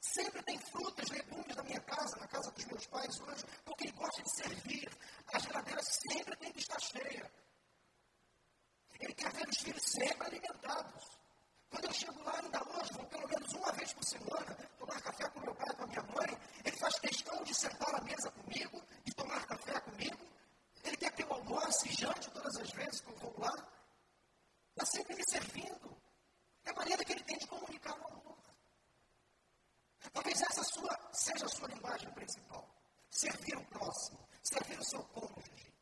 Sempre 0.01 0.43
tem 0.43 0.59
frutas, 0.59 1.09
legumes 1.09 1.57
na 1.57 1.63
minha 1.63 1.81
casa, 1.81 2.17
na 2.17 2.29
casa 2.29 2.51
dos 2.51 2.65
meus 2.67 2.87
pais 2.87 3.21
hoje, 3.21 3.47
porque 3.65 3.85
ele 3.85 3.93
gosta 3.93 4.23
de 4.23 4.37
servir. 4.37 4.99
A 5.33 5.39
geladeira 5.39 5.83
sempre 5.83 6.37
tem 6.37 6.53
que 6.53 6.61
estar 6.61 6.81
cheia. 6.81 7.33
Ele 9.01 9.15
quer 9.15 9.33
ver 9.33 9.49
os 9.49 9.59
filhos 9.59 9.83
sempre 9.83 10.27
alimentados. 10.27 11.22
Quando 11.73 11.87
eu 11.87 11.93
chego 11.95 12.23
lá, 12.23 12.39
ainda 12.39 12.63
hoje, 12.69 12.93
vou 12.93 13.07
pelo 13.07 13.27
menos 13.29 13.53
uma 13.55 13.73
vez 13.73 13.93
por 13.95 14.05
semana 14.05 14.55
tomar 14.79 15.01
café 15.01 15.27
com 15.31 15.41
meu 15.41 15.55
pai 15.55 15.69
e 15.71 15.75
com 15.75 15.85
a 15.85 15.87
minha 15.87 16.03
mãe, 16.03 16.39
ele 16.67 16.77
faz 16.77 16.99
questão 16.99 17.43
de 17.45 17.55
sentar 17.55 17.95
à 17.95 18.01
mesa 18.03 18.31
comigo, 18.31 18.83
de 19.03 19.15
tomar 19.15 19.47
café 19.47 19.81
comigo. 19.81 20.19
Ele 20.85 20.97
quer 20.99 21.11
que 21.13 21.23
eu 21.23 21.33
almoce 21.33 21.89
e 21.89 21.95
jante 21.95 22.31
todas 22.31 22.55
as 22.59 22.71
vezes 22.73 23.01
que 23.01 23.09
eu 23.09 23.17
vou 23.17 23.35
lá. 23.41 23.55
Está 24.73 24.85
sempre 24.85 25.17
me 25.17 25.25
servindo. 25.27 25.97
É 26.67 26.71
a 26.71 26.75
maneira 26.75 27.03
que 27.07 27.13
ele 27.13 27.25
tem 27.25 27.39
de 27.39 27.47
comunicar 27.47 27.99
o 27.99 28.07
amor. 28.07 28.39
Talvez 30.13 30.43
essa 30.43 30.63
sua, 30.65 31.11
seja 31.15 31.47
a 31.47 31.49
sua 31.49 31.69
linguagem 31.69 32.11
principal. 32.13 32.69
Servir 33.09 33.57
o 33.57 33.65
próximo, 33.65 34.29
servir 34.43 34.79
o 34.79 34.85
seu 34.85 35.03
cônjuge, 35.05 35.73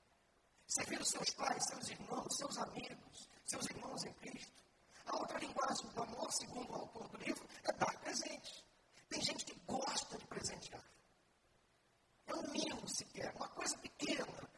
servir 0.69 1.01
os 1.01 1.09
seus 1.09 1.31
pais, 1.31 1.65
seus 1.67 1.89
irmãos, 1.89 2.37
seus 2.37 2.59
amigos, 2.59 3.29
seus 3.45 3.67
irmãos 3.71 4.05
em 4.05 4.13
Cristo. 4.15 4.70
A 5.07 5.17
outra 5.17 5.39
linguagem 5.39 5.89
do 5.91 6.03
amor, 6.03 6.33
segundo 6.33 6.71
o 6.71 6.77
autor 6.77 7.09
do 7.09 7.17
livro, 7.19 7.47
é 7.65 7.73
dar 7.73 7.99
presente. 8.01 8.65
Tem 9.09 9.21
gente 9.23 9.45
que 9.45 9.59
gosta 9.67 10.19
de 10.19 10.27
presentear. 10.27 10.85
É 12.27 12.35
um 12.35 12.51
mimo 12.53 12.89
sequer, 12.89 13.35
uma 13.35 13.49
coisa 13.49 13.77
pequena, 13.79 14.51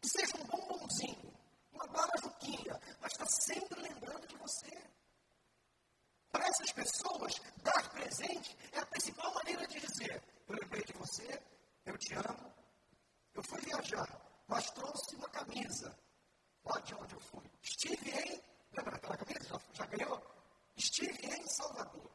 que 0.00 0.08
seja 0.08 0.36
um 0.36 0.44
bombonzinho, 0.44 1.32
uma 1.72 1.86
bala 1.86 2.12
juquinha, 2.22 2.80
mas 3.00 3.12
está 3.12 3.26
sempre 3.26 3.80
lembrando 3.80 4.26
de 4.26 4.36
você. 4.36 4.70
Para 6.30 6.46
essas 6.46 6.72
pessoas, 6.72 7.40
dar 7.62 7.90
presente 7.90 8.56
é 8.72 8.78
a 8.80 8.86
principal 8.86 9.32
maneira 9.32 9.66
de 9.66 9.80
dizer: 9.80 10.22
Eu 10.46 10.54
lembrei 10.54 10.82
de 10.84 10.92
você, 10.92 11.42
eu 11.86 11.96
te 11.96 12.14
amo, 12.14 12.52
eu 13.34 13.42
fui 13.42 13.60
viajar, 13.62 14.20
mas 14.46 14.70
trouxe 14.70 15.16
uma 15.16 15.28
camisa 15.30 15.96
lá 16.64 16.78
de 16.80 16.94
onde 16.94 17.14
eu 17.14 17.20
fui. 17.20 17.50
Estive 17.62 18.10
em. 18.10 18.55
Lembra 18.72 18.92
daquela 18.92 19.16
camisa? 19.16 19.44
Já, 19.48 19.60
já 19.72 19.86
ganhou? 19.86 20.22
Estive 20.76 21.26
em 21.26 21.46
Salvador. 21.48 22.10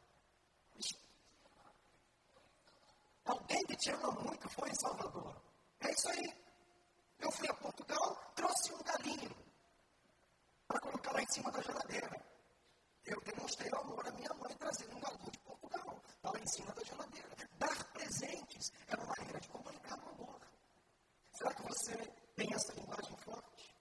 Alguém 3.26 3.64
que 3.66 3.76
te 3.78 3.92
ama 3.92 4.12
muito 4.12 4.50
foi 4.50 4.70
em 4.70 4.76
Salvador. 4.76 5.42
É 5.80 5.92
isso 5.92 6.10
aí. 6.10 6.42
Eu 7.20 7.32
fui 7.32 7.48
a 7.48 7.54
Portugal, 7.54 8.34
trouxe 8.36 8.74
um 8.74 8.84
galinho 8.84 9.32
para 10.68 10.80
colocar 10.80 11.12
lá 11.14 11.22
em 11.22 11.28
cima 11.28 11.52
da 11.52 11.62
geladeira. 11.62 12.26
Eu 13.06 13.22
demonstrei 13.22 13.72
o 13.72 13.78
amor 13.78 14.08
à 14.08 14.12
minha 14.12 14.34
mãe 14.34 14.56
trazendo 14.58 14.98
um 14.98 15.00
galinho 15.00 15.32
de 15.32 15.40
Portugal. 15.40 16.02
Lá 16.24 16.40
em 16.40 16.48
cima 16.48 16.74
da 16.74 16.84
geladeira. 16.84 17.30
Dar 17.58 17.84
presentes 17.94 18.72
é 18.88 18.96
uma 18.96 19.06
maneira 19.06 19.40
de 19.40 19.48
comunicar 19.50 19.98
o 20.00 20.10
amor. 20.10 20.42
Será 21.34 21.54
que 21.54 21.62
você 21.64 21.96
tem 22.36 22.54
essa 22.54 22.74
linguagem 22.74 23.16
forte? 23.18 23.76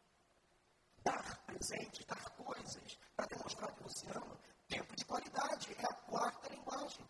Dar 1.03 1.45
presentes, 1.47 2.05
dar 2.07 2.30
coisas 2.71 2.99
para 3.17 3.27
demonstrar 3.27 3.75
que 3.75 3.83
você 3.83 4.07
ama. 4.11 4.39
Tempo 4.69 4.95
de 4.95 5.05
qualidade 5.05 5.75
é 5.79 5.85
a 5.85 5.95
quarta 5.95 6.49
linguagem. 6.49 7.09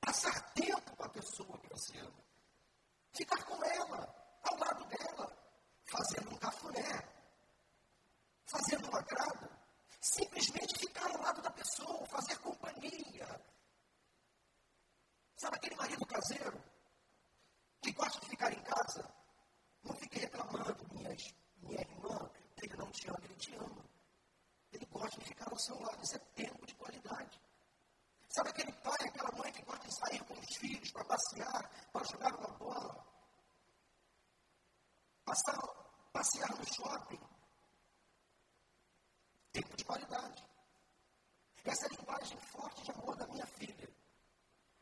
Passar 0.00 0.52
tempo 0.52 0.96
com 0.96 1.04
a 1.04 1.08
pessoa 1.08 1.58
que 1.58 1.68
você 1.68 1.98
ama. 1.98 2.24
Ficar 3.12 3.42
com 3.44 3.62
ela, 3.64 4.40
ao 4.42 4.58
lado 4.58 4.84
dela, 4.86 5.36
fazendo 5.84 6.32
um 6.32 6.38
cafuné, 6.38 7.08
fazendo 8.46 8.90
um 8.90 8.96
agrado 8.96 9.56
simplesmente 10.00 10.78
ficar 10.78 11.10
ao 11.10 11.20
lado 11.20 11.42
da 11.42 11.50
pessoa, 11.50 12.06
fazer 12.06 12.38
companhia. 12.38 13.40
Sabe 15.36 15.56
aquele 15.56 15.76
marido 15.76 16.06
caseiro 16.06 16.62
que 17.82 17.92
gosta 17.92 18.20
de 18.20 18.28
ficar 18.28 18.52
em 18.52 18.62
casa? 18.62 19.14
Não 19.82 19.94
fique 19.96 20.18
reclamando, 20.18 20.86
minha, 20.94 21.14
minha 21.56 21.80
irmã, 21.80 22.30
ele 22.62 22.76
não 22.76 22.90
te 22.90 23.08
ama, 23.08 23.18
ele 23.24 23.34
te 23.36 23.54
ama. 23.56 23.86
Ele 24.72 24.85
gosta 24.96 25.20
de 25.20 25.26
ficar 25.26 25.50
ao 25.50 25.58
seu 25.58 25.78
lado, 25.80 26.02
isso 26.02 26.16
é 26.16 26.18
tempo 26.34 26.66
de 26.66 26.74
qualidade. 26.74 27.40
Sabe 28.28 28.50
aquele 28.50 28.72
pai, 28.72 29.08
aquela 29.08 29.32
mãe 29.36 29.52
que 29.52 29.62
gosta 29.62 29.86
de 29.86 29.94
sair 29.94 30.24
com 30.24 30.34
os 30.34 30.56
filhos 30.56 30.90
para 30.92 31.04
passear, 31.04 31.90
para 31.92 32.04
jogar 32.04 32.34
uma 32.34 32.58
bola? 32.58 33.06
Passar, 35.24 35.58
passear 36.12 36.50
no 36.56 36.64
shopping, 36.66 37.20
tempo 39.52 39.76
de 39.76 39.84
qualidade. 39.84 40.44
Essa 41.64 41.86
é 41.86 41.88
a 41.88 41.98
linguagem 41.98 42.38
forte 42.38 42.84
de 42.84 42.90
amor 42.92 43.16
da 43.16 43.26
minha 43.26 43.46
filha. 43.46 43.88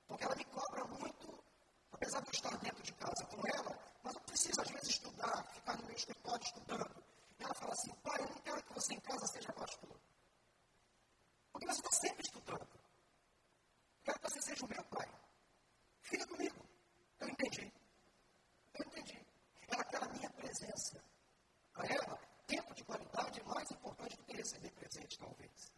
Porque 0.06 0.24
ela 0.24 0.36
me 0.36 0.44
cobra 0.44 0.84
muito, 0.84 1.44
apesar 1.92 2.20
de 2.20 2.26
eu 2.26 2.32
estar 2.32 2.56
dentro 2.58 2.82
de 2.82 2.92
casa 2.92 3.24
com 3.26 3.40
ela, 3.56 3.78
mas 4.02 4.14
eu 4.14 4.20
preciso 4.20 4.60
às 4.60 4.68
vezes 4.68 4.88
estudar, 4.90 5.44
ficar 5.54 5.76
no 5.78 5.86
meu 5.86 5.96
escritório 5.96 6.44
estudando. 6.44 7.04
Ela 7.44 7.54
fala 7.54 7.72
assim, 7.72 7.94
pai, 7.96 8.20
eu 8.20 8.28
não 8.28 8.40
quero 8.40 8.62
que 8.64 8.72
você 8.72 8.94
em 8.94 9.00
casa 9.00 9.26
seja 9.26 9.52
pastor. 9.52 10.00
Porque 11.52 11.66
você 11.66 11.80
está 11.80 11.92
sempre 11.92 12.22
estudando. 12.22 12.80
Quero 14.02 14.18
que 14.18 14.30
você 14.30 14.42
seja 14.42 14.64
o 14.64 14.68
meu 14.68 14.84
pai. 14.84 15.08
Fica 16.00 16.26
comigo. 16.26 16.66
Eu 17.20 17.28
entendi. 17.28 17.72
Eu 18.74 18.86
entendi. 18.86 19.26
Ela 19.68 19.84
quer 19.84 20.02
a 20.02 20.08
minha 20.08 20.30
presença. 20.30 21.04
Para 21.74 21.86
ela, 21.86 22.18
tempo 22.46 22.74
de 22.74 22.84
qualidade 22.84 23.40
é 23.40 23.44
mais 23.44 23.70
importante 23.70 24.16
do 24.16 24.24
que 24.24 24.36
receber 24.36 24.70
presente, 24.72 25.18
talvez. 25.18 25.72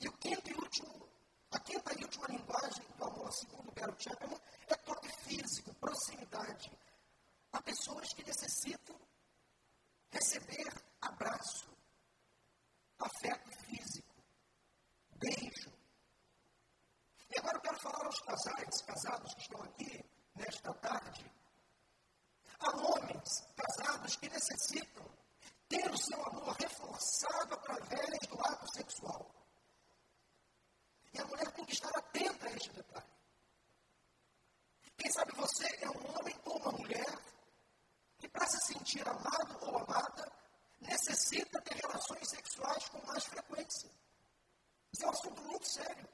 E 0.00 0.08
o 0.08 0.12
quinto 0.18 0.48
e 0.48 0.54
último, 0.54 1.08
a 1.50 1.58
quinta 1.58 1.92
e 1.98 2.04
última 2.04 2.26
linguagem 2.28 2.86
do 2.96 3.04
amor, 3.04 3.32
segundo 3.32 3.72
Gary 3.72 3.96
Chapman, 3.98 4.40
é 4.68 4.74
toque 4.76 5.08
físico, 5.24 5.74
proximidade. 5.74 6.70
Há 7.52 7.62
pessoas 7.62 8.12
que 8.12 8.22
necessitam 8.24 8.96
receber 10.10 10.72
abraço, 11.00 11.68
afeto 12.98 13.50
físico, 13.64 14.14
beijo. 15.16 15.72
E 17.30 17.38
agora 17.38 17.56
eu 17.56 17.60
quero 17.60 17.80
falar 17.80 18.06
aos 18.06 18.20
casais, 19.28 19.34
casados 19.34 19.34
que 19.34 19.40
estão 19.40 19.62
aqui 19.62 20.04
nesta 20.34 20.74
tarde. 20.74 21.32
Há 22.60 22.76
homens 22.76 23.46
casados 23.56 24.16
que 24.16 24.28
necessitam 24.28 25.06
ter 25.68 25.90
o 25.90 25.98
seu 25.98 26.22
amor 26.26 26.56
reforçado 26.56 27.54
através 27.54 28.18
do 28.28 28.40
ato 28.40 28.74
sexual. 28.74 29.30
E 31.12 31.20
a 31.20 31.24
mulher 31.26 31.50
tem 31.52 31.64
que 31.64 31.72
estar 31.72 31.96
atenta 31.96 32.48
a 32.48 32.52
este 32.52 32.70
detalhe. 32.70 33.06
Quem 34.96 35.10
sabe 35.12 35.32
você 35.36 35.66
é 35.80 35.90
um 35.90 36.18
homem 36.18 36.34
ou 36.44 36.56
uma 36.58 36.72
mulher 36.72 37.18
que, 38.18 38.28
para 38.28 38.46
se 38.46 38.72
sentir 38.72 39.06
amado 39.08 39.58
ou 39.62 39.78
amada, 39.78 40.32
necessita 40.80 41.60
ter 41.62 41.76
relações 41.76 42.28
sexuais 42.28 42.88
com 42.88 43.06
mais 43.06 43.24
frequência. 43.24 43.90
Isso 44.92 45.04
é 45.04 45.06
um 45.06 45.10
assunto 45.10 45.42
muito 45.42 45.68
sério. 45.68 46.08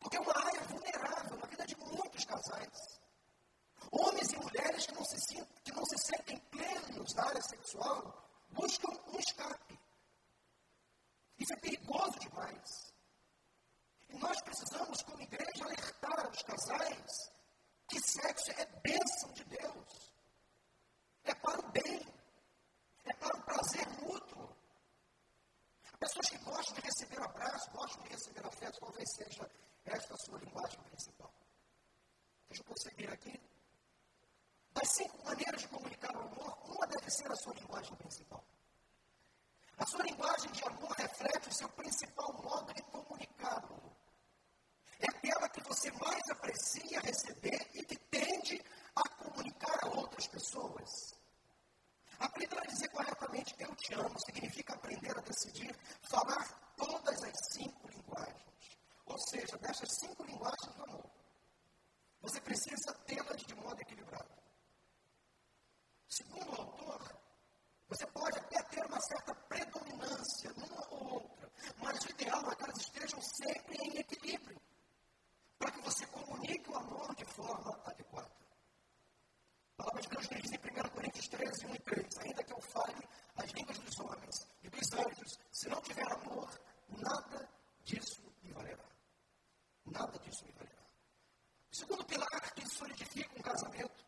Porque 0.00 0.16
é 0.16 0.20
uma 0.20 0.36
área 0.36 0.62
vulnerável 0.62 1.36
na 1.36 1.46
vida 1.46 1.66
de 1.66 1.76
muitos 1.76 2.24
casais. 2.24 3.00
Homens 3.92 4.32
e 4.32 4.36
mulheres 4.36 4.86
que 4.86 4.94
não 4.94 5.04
se, 5.04 5.44
que 5.64 5.72
não 5.72 5.84
se 5.84 5.98
sentem 5.98 6.38
plenos 6.50 7.14
na 7.14 7.26
área 7.26 7.42
sexual 7.42 8.28
buscam 8.50 8.88
um 9.08 9.18
escape. 9.18 9.78
Isso 11.38 11.52
é 11.52 11.56
perigoso 11.56 12.18
demais. 12.18 12.94
E 14.08 14.18
nós 14.18 14.40
precisamos, 14.42 15.02
como 15.02 15.22
igreja, 15.22 15.64
alertar 15.64 16.30
os 16.30 16.42
casais 16.42 17.32
que 17.88 18.00
sexo 18.00 18.50
é 18.52 18.66
bênção 18.82 19.32
de 19.32 19.44
Deus. 19.44 20.12
É 21.24 21.34
para 21.34 21.60
o 21.60 21.70
bem. 21.70 22.06
É 23.04 23.12
para 23.14 23.36
o 23.36 23.42
prazer 23.42 23.88
mútuo. 24.00 24.56
Pessoas 25.98 26.30
que 26.30 26.38
gostam 26.38 26.74
de 26.74 26.80
receber 26.80 27.22
abraço, 27.22 27.70
gostam 27.72 28.02
de 28.04 28.08
receber 28.08 28.46
afeto, 28.46 28.80
talvez 28.80 29.12
seja 29.14 29.50
esta 29.84 30.14
a 30.14 30.18
sua 30.18 30.38
linguagem 30.38 30.80
principal. 30.82 31.32
Prosseguir 32.80 33.12
aqui. 33.12 33.38
Das 34.72 34.88
cinco 34.88 35.22
maneiras 35.22 35.60
de 35.60 35.68
comunicar 35.68 36.16
o 36.16 36.20
amor, 36.20 36.58
uma 36.64 36.86
deve 36.86 37.10
ser 37.10 37.30
a 37.30 37.36
sua 37.36 37.52
linguagem 37.52 37.94
principal. 37.96 38.42
reflete 41.00 41.48
o 41.48 41.52
seu 41.52 41.68
principal 41.70 42.32
modo 42.42 42.72
de 42.72 42.82
comunicá-lo. 42.84 43.96
É 44.98 45.06
aquela 45.10 45.48
que 45.50 45.60
você 45.62 45.90
mais 45.92 46.22
aprecia 46.30 47.00
receber 47.00 47.70
e 47.74 47.84
que 47.84 47.96
tende 47.96 48.62
a 48.96 49.08
comunicar 49.08 49.78
a 49.84 49.88
outras 49.88 50.26
pessoas. 50.28 51.14
Aprender 52.18 52.58
a 52.58 52.66
dizer 52.66 52.88
corretamente 52.88 53.54
eu 53.58 53.74
te 53.76 53.94
amo 53.94 54.18
significa 54.20 54.74
aprender 54.74 55.16
a 55.18 55.20
decidir 55.20 55.74
falar 56.02 56.46
todas 56.76 57.22
as 57.24 57.52
cinco 57.52 57.88
linguagens. 57.88 58.78
Ou 59.04 59.18
seja, 59.18 59.58
dessas 59.58 59.90
cinco 59.98 60.22
linguagens 60.24 60.74
do 60.74 60.82
amor. 60.84 61.19
Você 62.20 62.40
precisa 62.40 62.92
tê-las 63.06 63.40
de 63.42 63.54
modo 63.54 63.80
equilibrado. 63.80 64.30
Segundo 66.08 66.50
o 66.50 66.60
autor, 66.60 67.20
você 67.88 68.06
pode 68.08 68.38
até 68.38 68.62
ter 68.64 68.84
uma 68.86 69.00
certa 69.00 69.34
predominância 69.34 70.52
numa 70.52 70.94
ou 70.94 71.14
outra, 71.14 71.50
mas 71.78 72.04
o 72.04 72.10
ideal 72.10 72.52
é 72.52 72.54
que 72.56 72.64
elas 72.64 72.78
estejam 72.78 73.20
sempre 73.20 73.76
em 73.76 73.98
equilíbrio, 73.98 74.60
para 75.58 75.70
que 75.70 75.80
você 75.80 76.06
comunique 76.06 76.70
o 76.70 76.76
amor 76.76 77.14
de 77.14 77.24
forma 77.24 77.80
adequada. 77.84 78.30
A 79.78 79.82
palavra 79.82 80.02
de 80.02 80.08
Deus 80.08 80.28
diz 80.28 80.52
em 80.52 80.86
1 80.86 80.90
Coríntios 80.90 81.28
13, 81.28 81.66
1 81.66 81.74
e 81.74 81.78
3, 81.78 82.18
ainda 82.18 82.44
que 82.44 82.52
eu 82.52 82.60
fale 82.60 83.08
as 83.36 83.50
línguas 83.52 83.78
dos 83.78 84.00
homens 84.00 84.46
e 84.62 84.68
dos 84.68 84.92
anjos, 84.92 85.38
se 85.50 85.68
não 85.68 85.80
tiver 85.80 86.12
amor, 86.12 86.60
nada 86.88 87.48
disso 87.82 88.22
me 88.42 88.52
valerá. 88.52 88.84
Nada 89.86 90.18
disso 90.18 90.44
me 90.44 90.52
valerá. 90.52 90.59
Segundo 91.80 92.04
pilar 92.04 92.54
que 92.54 92.68
solidifica 92.68 93.38
um 93.38 93.42
casamento 93.42 94.04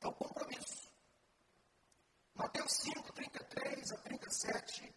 é 0.00 0.06
o 0.06 0.12
compromisso. 0.12 0.92
Mateus 2.34 2.72
5, 2.72 3.12
33 3.14 3.92
a 3.92 3.96
37, 3.98 4.94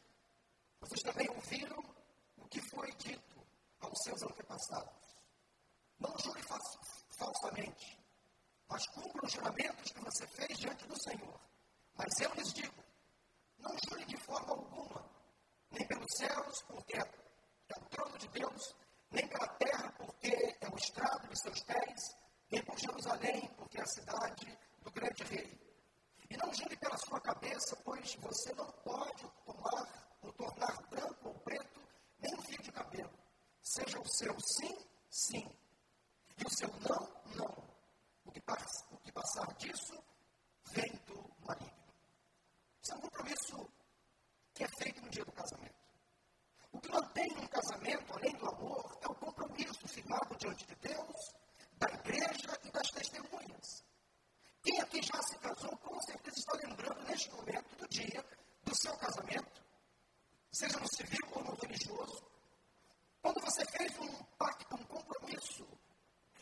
vocês 0.80 1.02
também 1.02 1.28
ouviram 1.30 1.84
o 2.38 2.48
que 2.48 2.62
foi 2.70 2.92
dito 2.98 3.48
aos 3.80 3.98
seus 4.04 4.22
antepassados. 4.22 4.94
Não 6.00 6.16
jure 6.20 6.44
falsamente 7.18 8.00
mas 8.70 8.88
cumpra 8.88 9.26
os 9.26 9.34
juramentos 9.34 9.92
que 9.92 10.00
você 10.02 10.28
fez 10.28 10.60
diante 10.60 10.88
do 10.88 11.04
Senhor. 11.04 11.42
Mas 11.96 12.20
eu 12.22 12.32
lhes 12.36 12.54
digo: 12.54 12.84
não 13.58 13.76
jure 13.90 14.06
de 14.06 14.18
forma 14.18 14.52
alguma, 14.52 15.04
nem 15.72 15.86
pelos 15.88 16.16
céus, 16.16 16.62
porque 16.68 16.96
é 16.96 17.04
o 17.76 17.86
trono 17.90 18.18
de 18.20 18.28
Deus, 18.30 18.76
nem 19.12 19.28
pela 19.28 19.48
terra, 19.48 19.92
porque 19.98 20.58
é 20.62 20.70
o 20.70 20.78
estrado 20.78 21.28
de 21.28 21.40
seus 21.40 21.62
pés, 21.64 22.16
nem 22.50 22.64
por 22.64 22.78
Jerusalém, 22.80 23.48
porque 23.58 23.78
é 23.78 23.82
a 23.82 23.88
cidade 23.88 24.58
do 24.82 24.92
grande 24.92 25.24
rei. 25.24 25.60
E 26.30 26.38
não 26.38 26.54
jure 26.54 26.76
pela 26.78 26.98
sua 26.98 27.20
cabeça, 27.20 27.76
pois 27.84 28.16
você 28.16 28.54
não 28.54 28.72
pode 28.84 29.30
tomar 29.46 30.18
ou 30.22 30.32
tornar 30.34 30.82
branco 30.90 31.28
ou 31.28 31.34
preto 31.40 31.82
nem 32.20 32.34
um 32.36 32.42
fio 32.42 32.62
de 32.62 32.72
cabelo. 32.72 33.12
Seja 33.62 34.00
o 34.00 34.08
seu 34.08 34.36
sim, 34.40 34.78
sim, 35.10 35.46
e 36.38 36.46
o 36.46 36.50
seu 36.50 36.70
não, 36.88 37.36
não 37.36 37.72
o 38.26 38.32
que, 38.32 38.42
o 38.92 38.98
que 38.98 39.12
passar 39.12 39.54
disso 39.56 40.02
vem 40.72 40.92
do 41.06 41.30
maligno. 41.46 41.94
Isso 42.82 42.94
é 42.94 42.96
um 42.96 43.02
compromisso 43.02 43.70
que 44.54 44.64
é 44.64 44.68
feito 44.80 45.02
no 45.02 45.10
dia 45.10 45.26
do 45.26 45.32
casamento. 45.32 45.82
O 46.72 46.80
que 46.80 46.92
mantém 46.92 47.32
um 47.38 47.48
casamento, 47.48 48.14
além 48.14 48.34
do 48.38 48.50
amor, 48.50 48.98
é 49.02 49.08
o 49.08 49.16
compromisso 49.16 49.88
firmado 49.88 50.31
diante 50.42 50.66
de 50.66 50.76
Deus, 50.76 51.36
da 51.78 51.88
igreja 51.88 52.60
e 52.64 52.72
das 52.72 52.90
testemunhas. 52.90 53.86
Quem 54.64 54.82
aqui 54.82 55.02
já 55.02 55.22
se 55.22 55.38
casou, 55.38 55.78
com 55.78 56.02
certeza 56.02 56.40
está 56.40 56.54
lembrando 56.68 57.04
neste 57.04 57.32
momento 57.32 57.76
do 57.78 57.88
dia 57.88 58.26
do 58.64 58.76
seu 58.76 58.96
casamento, 58.98 59.62
seja 60.52 60.80
no 60.80 60.88
civil 60.96 61.28
ou 61.32 61.44
no 61.44 61.56
religioso, 61.56 62.24
quando 63.22 63.40
você 63.42 63.64
fez 63.66 63.98
um 64.00 64.24
pacto, 64.38 64.76
um 64.76 64.84
compromisso 64.86 65.68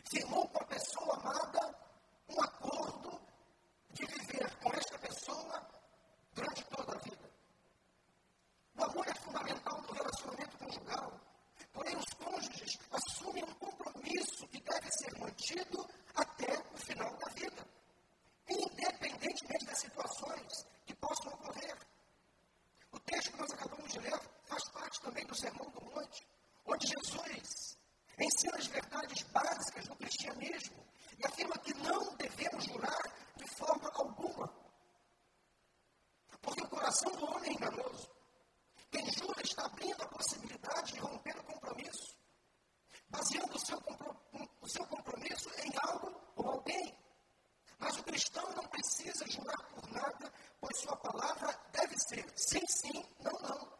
firmou 0.10 0.48
com 0.48 0.64
a 0.64 0.66
pessoa 0.66 1.16
amada 1.16 1.76
um 2.30 2.42
acordo 2.42 3.22
de 3.92 4.06
viver 4.06 4.56
com 4.58 4.74
esta 4.74 4.98
pessoa 5.00 5.68
durante 6.34 6.64
toda 6.66 6.96
a 6.96 7.00
vida. 7.00 7.30
O 8.76 8.84
amor 8.84 9.08
é 9.08 9.14
fundamental 9.16 9.82
no 9.82 9.94
relacionamento 9.94 10.58
conjugal, 10.58 11.20
porém 11.74 11.96
os 11.98 12.14
cônjuges 12.14 12.80
assumem 12.92 13.44
um 13.44 13.54
compromisso 13.56 14.48
que 14.48 14.62
deve 14.62 14.90
até 16.16 16.60
o 16.74 16.78
final 16.78 17.16
da 17.18 17.32
vida, 17.34 17.68
independentemente 18.48 19.66
das 19.66 19.80
situações 19.80 20.66
que 20.86 20.96
possam 20.96 21.34
ocorrer. 21.34 21.78
O 22.92 23.00
texto 23.00 23.32
que 23.32 23.38
nós 23.38 23.52
acabamos 23.52 23.92
de 23.92 24.00
ler 24.00 24.20
faz 24.46 24.70
parte 24.70 25.02
também 25.02 25.26
do 25.26 25.36
Sermão 25.36 25.70
do 25.72 25.82
Monte, 25.86 26.28
onde 26.66 26.88
Jesus 26.88 27.78
ensina 28.20 28.58
as 28.58 28.68
verdades 28.68 29.24
básicas 29.24 29.88
do 29.88 29.96
cristianismo 29.96 30.86
e 31.18 31.26
afirma 31.26 31.58
que 31.60 31.74
não 31.76 32.16
devemos 32.16 32.66
jurar 32.66 33.02
de 33.36 33.48
forma 33.56 33.90
alguma. 33.96 34.54
Porque 36.42 36.62
o 36.62 36.70
coração 36.70 37.12
do 37.14 37.26
homem 37.26 37.52
é 37.52 37.54
enganoso. 37.54 38.10
Quem 38.92 39.06
jura 39.12 39.42
está 39.42 39.66
abrindo 39.66 40.02
a 40.02 40.08
possibilidade 40.08 40.94
de 40.94 41.00
romper 41.00 41.38
o 41.38 41.44
compromisso, 41.44 42.16
baseando 43.10 43.56
o 43.56 43.60
seu, 43.60 43.78
o 44.62 44.68
seu 44.68 44.86
compromisso 44.88 45.50
em 45.64 45.72
algo 45.84 46.20
ou 46.36 46.50
alguém. 46.50 46.98
Mas 47.78 47.98
o 47.98 48.04
cristão 48.04 48.50
não 48.56 48.68
precisa 48.68 49.26
jurar 49.28 49.64
por 49.70 49.88
nada, 49.92 50.34
pois 50.60 50.80
sua 50.80 50.96
palavra 50.98 51.54
deve 51.72 51.96
ser 52.08 52.26
sim, 52.36 52.66
sim, 52.68 53.06
não, 53.20 53.32
não. 53.48 53.80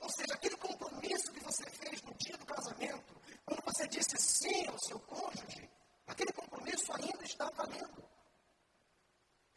Ou 0.00 0.10
seja, 0.10 0.34
aquele 0.34 0.56
compromisso 0.56 1.32
que 1.32 1.40
você 1.40 1.68
fez 1.70 2.02
no 2.02 2.14
dia 2.14 2.36
do 2.36 2.46
casamento, 2.46 3.20
quando 3.44 3.62
você 3.64 3.86
disse 3.88 4.16
sim 4.16 4.66
ao 4.68 4.78
seu 4.78 4.98
cônjuge, 5.00 5.70
aquele 6.06 6.32
compromisso 6.32 6.92
ainda 6.92 7.24
está 7.24 7.50
valendo. 7.50 8.08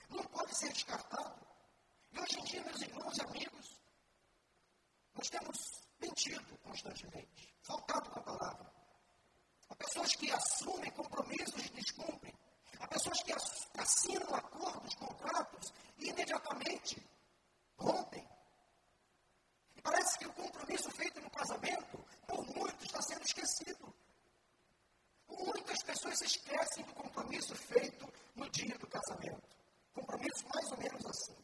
Não 0.10 0.24
pode 0.26 0.58
ser 0.58 0.72
descartado. 0.74 1.48
E 2.12 2.20
hoje 2.20 2.40
em 2.40 2.44
dia, 2.44 2.64
meus 2.64 2.82
irmãos 2.82 3.18
e 3.18 3.22
amigos, 3.22 3.82
nós 5.16 5.30
temos 5.30 5.58
mentido 6.00 6.58
constantemente, 6.60 7.54
faltado 7.62 8.10
com 8.10 8.20
a 8.20 8.24
palavra. 8.24 8.74
Há 9.70 9.76
pessoas 9.76 10.16
que 10.16 10.32
assumem 10.32 10.92
compromissos 10.92 11.66
e 11.66 11.70
descumprem. 11.70 12.34
Há 12.80 12.88
pessoas 12.88 13.22
que 13.24 13.34
assinam 13.78 14.36
acordos, 14.36 14.96
contratos 14.96 15.74
e 15.98 16.10
imediatamente 16.10 17.02
rompem. 17.78 18.28
E 19.76 19.82
parece 19.82 20.18
que 20.20 20.28
o 20.28 20.34
compromisso 20.34 20.90
feito 20.92 21.22
no 21.22 21.30
casamento 21.30 22.06
por 22.28 22.46
muitos 22.56 22.86
está 22.86 23.02
sendo 23.02 23.24
esquecido. 23.24 23.94
Muitas 25.28 25.84
pessoas 25.84 26.18
se 26.18 26.26
esquecem 26.26 26.84
do 26.84 26.94
compromisso 26.94 27.56
feito 27.56 28.12
no 28.36 28.50
dia 28.50 28.78
do 28.78 28.88
casamento. 28.88 29.58
Compromisso 29.94 30.48
mais 30.54 30.72
ou 30.72 30.78
menos 30.78 31.06
assim. 31.06 31.38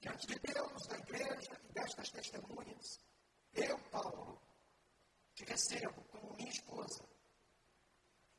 Diante 0.00 0.26
de 0.26 0.38
Deus, 0.40 0.86
da 0.86 0.95
igreja 1.06 1.60
e 1.68 1.72
destas 1.72 2.10
testemunhas, 2.10 3.00
eu, 3.54 3.78
Paulo, 3.90 4.40
te 5.34 5.44
recebo 5.44 6.02
como 6.04 6.34
minha 6.34 6.50
esposa. 6.50 7.04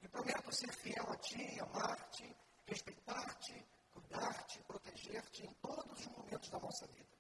E 0.01 0.07
prometo 0.07 0.51
ser 0.51 0.71
fiel 0.73 1.09
a 1.09 1.17
ti, 1.17 1.59
amar-te, 1.59 2.35
respeitar-te, 2.67 3.65
cuidar-te, 3.91 4.63
proteger-te 4.63 5.45
em 5.45 5.53
todos 5.55 5.99
os 5.99 6.07
momentos 6.07 6.49
da 6.49 6.59
nossa 6.59 6.85
vida. 6.87 7.17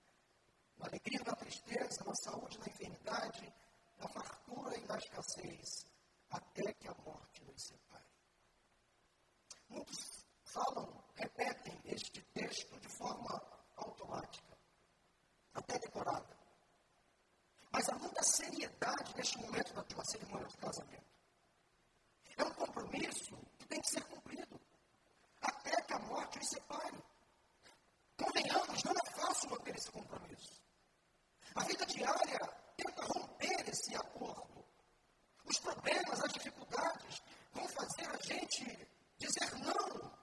Na 0.77 0.85
alegria, 0.87 1.23
na 1.25 1.35
tristeza, 1.35 2.03
na 2.05 2.15
saúde, 2.15 2.59
na 2.59 2.67
enfermidade, 2.67 3.53
na 3.97 4.07
fartura 4.09 4.77
e 4.77 4.85
na 4.85 4.97
escassez, 4.97 5.87
até 6.29 6.73
que 6.73 6.87
a 6.87 6.93
morte 7.03 7.43
nos 7.45 7.63
separe. 7.63 8.05
Muitos 9.69 10.27
falam, 10.43 11.03
repetem 11.15 11.79
este 11.85 12.21
texto 12.33 12.79
de 12.79 12.89
forma 12.89 13.41
automática, 13.75 14.57
até 15.53 15.77
decorada. 15.79 16.37
Mas 17.71 17.89
há 17.89 17.95
muita 17.95 18.23
seriedade 18.23 19.15
neste 19.15 19.37
momento 19.39 19.73
da 19.73 19.83
tua 19.83 20.03
cerimônia 20.05 20.47
de 20.47 20.57
casamento. 20.77 21.07
É 22.37 22.43
um 22.43 22.53
compromisso 22.53 23.35
que 23.57 23.67
tem 23.67 23.81
que 23.81 23.89
ser 23.89 24.03
cumprido, 24.05 24.59
até 25.41 25.81
que 25.81 25.93
a 25.93 25.99
morte 25.99 26.39
os 26.39 26.49
separe. 26.49 27.03
Convenhamos, 28.17 28.83
não 28.83 28.91
é 28.93 29.11
fácil 29.11 29.49
manter 29.49 29.75
esse 29.75 29.91
compromisso. 29.91 30.61
A 31.55 31.63
vida 31.63 31.85
diária 31.85 32.39
tenta 32.75 33.05
romper 33.05 33.69
esse 33.69 33.95
acordo. 33.95 34.65
Os 35.45 35.59
problemas, 35.59 36.23
as 36.23 36.33
dificuldades 36.33 37.21
vão 37.53 37.67
fazer 37.69 38.07
a 38.07 38.17
gente 38.21 38.87
dizer 39.17 39.55
não 39.59 40.17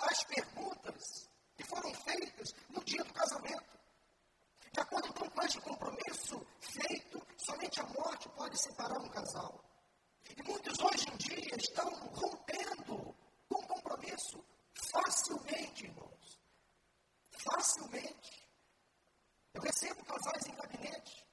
às 0.00 0.24
perguntas 0.24 1.28
que 1.56 1.64
foram 1.64 1.92
feitas 1.94 2.54
no 2.68 2.84
dia 2.84 3.02
do 3.02 3.12
casamento. 3.12 3.74
De 4.72 4.80
acordo 4.80 5.14
com 5.14 5.42
este 5.42 5.60
compromisso 5.60 6.46
feito, 6.60 7.03
somente 7.44 7.80
a 7.80 7.84
morte 7.84 8.28
pode 8.30 8.60
separar 8.60 8.98
um 8.98 9.08
casal. 9.08 9.62
E 10.36 10.42
muitos 10.42 10.78
hoje 10.80 11.06
em 11.10 11.16
dia 11.16 11.56
estão 11.56 11.88
rompendo 11.90 13.14
com 13.48 13.62
compromisso 13.66 14.42
facilmente, 14.92 15.84
irmãos. 15.84 16.38
Facilmente. 17.30 18.48
Eu 19.52 19.62
casais 20.04 20.46
em 20.46 20.54
gabinete. 20.54 21.26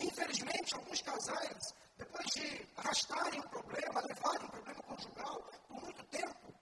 Infelizmente, 0.00 0.74
alguns 0.74 1.02
casais, 1.02 1.74
depois 1.96 2.26
de 2.34 2.68
arrastarem 2.76 3.40
o 3.40 3.48
problema, 3.48 4.00
levarem 4.02 4.46
o 4.46 4.50
problema 4.50 4.82
conjugal 4.82 5.42
por 5.66 5.80
muito 5.82 6.04
tempo, 6.04 6.54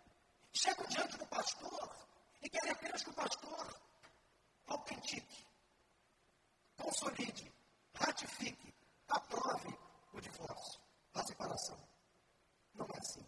chegam 0.53 0.87
diante 0.87 1.19
do 1.19 1.27
pastor 1.27 1.97
e 2.43 2.49
querem 2.49 2.71
apenas 2.71 3.03
que 3.03 3.11
o 3.11 3.15
pastor 3.15 3.81
autentique, 4.67 5.47
consolide, 6.77 7.56
ratifique, 7.99 8.75
aprove 9.09 9.79
o 10.13 10.21
divórcio, 10.21 10.81
a 11.15 11.23
separação. 11.25 11.79
Não 12.75 12.87
é 12.87 12.99
assim. 12.99 13.27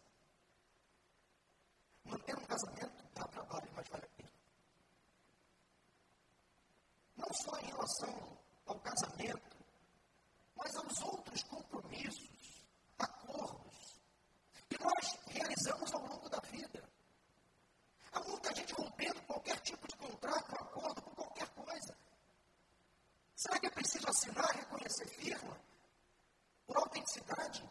Manter 2.05 2.37
um 2.37 2.45
casamento 2.47 3.05
dá 3.15 3.25
trabalho, 3.25 3.71
mas 3.75 3.89
vale 3.89 4.05
a 4.05 4.09
pena. 4.17 4.33
Não 7.17 7.33
só 7.35 7.59
em 7.59 7.67
relação 7.67 8.39
ao 8.67 8.79
casamento, 8.81 9.57
mas 10.57 10.77
aos 10.77 11.01
outros 11.03 11.43
compromissos, 11.45 12.65
acordos 12.99 14.01
que 14.69 14.79
nós 14.83 15.19
realizamos 15.29 15.93
ao 15.95 16.07
longo 16.07 16.29
da 16.29 16.41
vida. 16.41 16.83
Há 18.13 18.21
muita 18.21 18.55
gente 18.55 18.73
rompendo 18.75 19.23
qualquer 19.23 19.61
tipo 19.61 19.87
de 19.89 19.97
contrato, 19.97 20.53
acordo. 20.53 21.08
Será 23.38 23.57
que 23.61 23.66
é 23.66 23.70
preciso 23.70 24.09
assinar, 24.09 24.51
reconhecer 24.51 25.07
firma? 25.07 25.57
Por 26.66 26.77
autenticidade? 26.77 27.62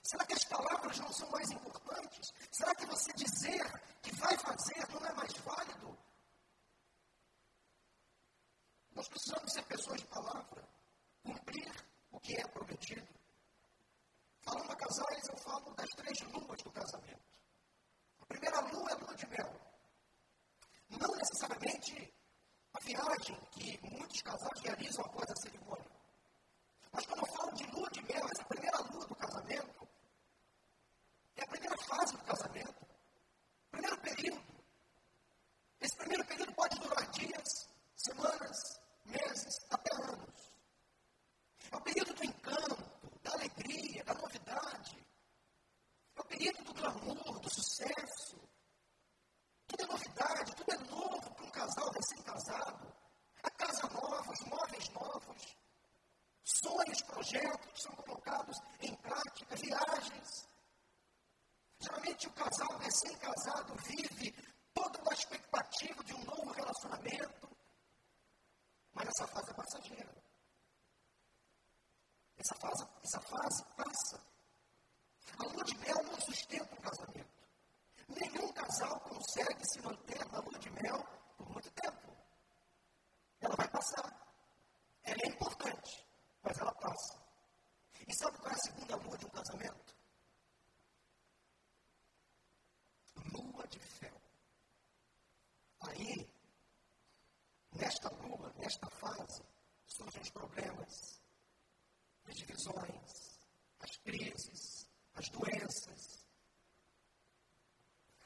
Será 0.00 0.24
que 0.24 0.34
as 0.34 0.44
palavras 0.44 0.96
não 1.00 1.12
são 1.12 1.28
mais 1.28 1.50
importantes? 1.50 2.32
Será 2.52 2.72
que 2.76 2.86
você 2.86 3.12
dizer 3.14 3.66
que 4.00 4.14
vai 4.14 4.38
fazer 4.38 4.88
não 4.92 5.04
é 5.04 5.12
mais 5.14 5.32
válido? 5.38 5.98
Nós 8.92 9.08
precisamos 9.08 9.52
ser 9.52 9.64
pessoas 9.64 10.02
de 10.02 10.06
palavra, 10.06 10.64
cumprir 11.24 11.84
o 12.12 12.20
que 12.20 12.40
é 12.40 12.46
prometido. 12.46 13.08
Falando 14.42 14.70
a 14.70 14.76
casais, 14.76 15.28
eu 15.30 15.36
falo 15.38 15.74
das 15.74 15.90
três 15.96 16.20
luas 16.32 16.62
do 16.62 16.70
casamento. 16.70 17.24
A 18.20 18.26
primeira 18.26 18.60
lua 18.60 18.90
é 18.90 18.92
a 18.92 18.98
lua 18.98 19.16
de 19.16 19.26
mel. 19.26 19.60
Não 20.90 21.16
necessariamente 21.16 22.19
a 22.72 22.80
viagem 22.80 23.36
que 23.52 23.78
muitos 23.82 24.22
casais 24.22 24.60
realizam 24.62 25.04
após 25.04 25.30
a 25.30 25.36
cerimônia. 25.36 25.90
Mas 26.92 27.06
quando 27.06 27.20
eu 27.20 27.34
falo 27.34 27.52
de 27.54 27.66
lua 27.66 27.90
de 27.90 28.02
mel, 28.02 28.26
essa 28.32 28.44
primeira 28.44 28.78
lua 28.78 29.06
do 29.06 29.14
casamento, 29.14 29.88
é 31.36 31.42
a 31.42 31.46
primeira 31.46 31.76
fase 31.78 32.16
do 32.16 32.24
casamento, 32.24 32.86
primeiro 33.70 33.98
período. 34.00 34.42
Esse 35.80 35.96
primeiro 35.96 36.24
período 36.26 36.54
pode 36.54 36.78
durar 36.78 37.10
dias, 37.10 37.68
semanas, 37.96 38.80
meses, 39.04 39.54
até 39.70 39.94
anos. 39.94 40.52
É 41.72 41.76
o 41.76 41.80
período 41.80 42.14
do 42.14 42.24
encanto, 42.24 43.18
da 43.22 43.32
alegria, 43.32 44.04
da 44.04 44.14
novidade. 44.14 44.98
É 46.16 46.20
o 46.20 46.24
período 46.24 46.64
do 46.64 46.74
glamour, 46.74 47.40
do 47.40 47.50
sucesso. 47.50 48.36
Tudo 49.66 49.84
é 49.84 49.86
novidade, 49.86 50.54
tudo 50.56 50.72
é 50.72 50.78
novo 50.90 51.39
casal 51.60 51.90
recém-casado. 51.90 52.96
A 53.42 53.50
casa 53.50 53.86
nova, 53.88 54.32
os 54.32 54.40
móveis 54.46 54.88
novos. 54.90 55.56
Sonhos, 56.42 57.02
projetos 57.02 57.82
são 57.82 57.94
colocados 57.96 58.56
em 58.80 58.94
prática, 58.96 59.56
viagens. 59.56 60.48
Geralmente 61.80 62.28
o 62.28 62.32
casal 62.32 62.78
recém-casado 62.78 63.74
vive 63.84 64.32
toda 64.72 65.00
uma 65.02 65.12
expectativa 65.12 66.02
de 66.04 66.14
um 66.14 66.24
novo 66.24 66.50
relacionamento, 66.52 67.48
mas 68.94 69.08
essa 69.08 69.26
fase 69.28 69.50
é 69.50 69.54
passageira. 69.54 70.14
Essa 72.38 72.54
fase, 72.54 72.86
essa 73.04 73.20
fase 73.20 73.64
passa. 73.76 74.20
A 75.38 75.44
lua 75.44 75.64
de 75.64 75.76
mel 75.78 76.02
não 76.04 76.20
sustenta 76.22 76.74
o 76.74 76.82
casamento. 76.82 77.30
Nenhum 78.08 78.52
casal 78.52 78.98
consegue 79.00 79.66
se 79.66 79.80
manter 79.82 80.24
na 80.30 80.40
lua 80.40 80.58
de 80.58 80.70
mel 80.70 81.19
por 81.40 81.52
muito 81.52 81.70
tempo. 81.72 82.16
Ela 83.40 83.56
vai 83.56 83.68
passar. 83.68 84.08
Ela 85.02 85.22
é 85.22 85.28
importante, 85.28 86.06
mas 86.42 86.58
ela 86.58 86.72
passa. 86.74 87.18
E 88.06 88.14
sabe 88.14 88.38
qual 88.38 88.50
é 88.50 88.54
a 88.54 88.58
segunda 88.58 88.96
lua 88.96 89.16
de 89.16 89.26
um 89.26 89.30
casamento? 89.30 90.00
lua 93.32 93.66
de 93.68 93.78
fel. 93.78 94.20
Aí, 95.80 96.34
nesta 97.72 98.08
lua, 98.16 98.52
nesta 98.58 98.88
fase, 98.90 99.42
surgem 99.86 100.22
os 100.22 100.30
problemas, 100.30 101.22
as 102.24 102.34
divisões, 102.34 103.40
as 103.78 103.96
crises, 103.98 104.88
as 105.14 105.28
doenças, 105.28 106.24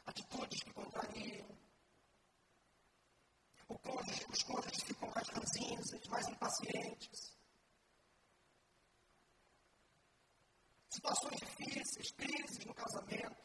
atitudes 0.07 0.63
que 0.63 0.73
contrariam. 0.73 1.55
Cônjuge, 3.85 4.25
os 4.31 4.43
cônjuges 4.43 4.83
ficam 4.83 5.11
mais 5.15 5.29
ranzinhos, 5.29 6.09
mais 6.09 6.27
impacientes. 6.29 7.37
Situações 11.25 11.41
difíceis, 11.41 12.13
crises 12.13 12.65
no 12.67 12.75
casamento 12.75 13.45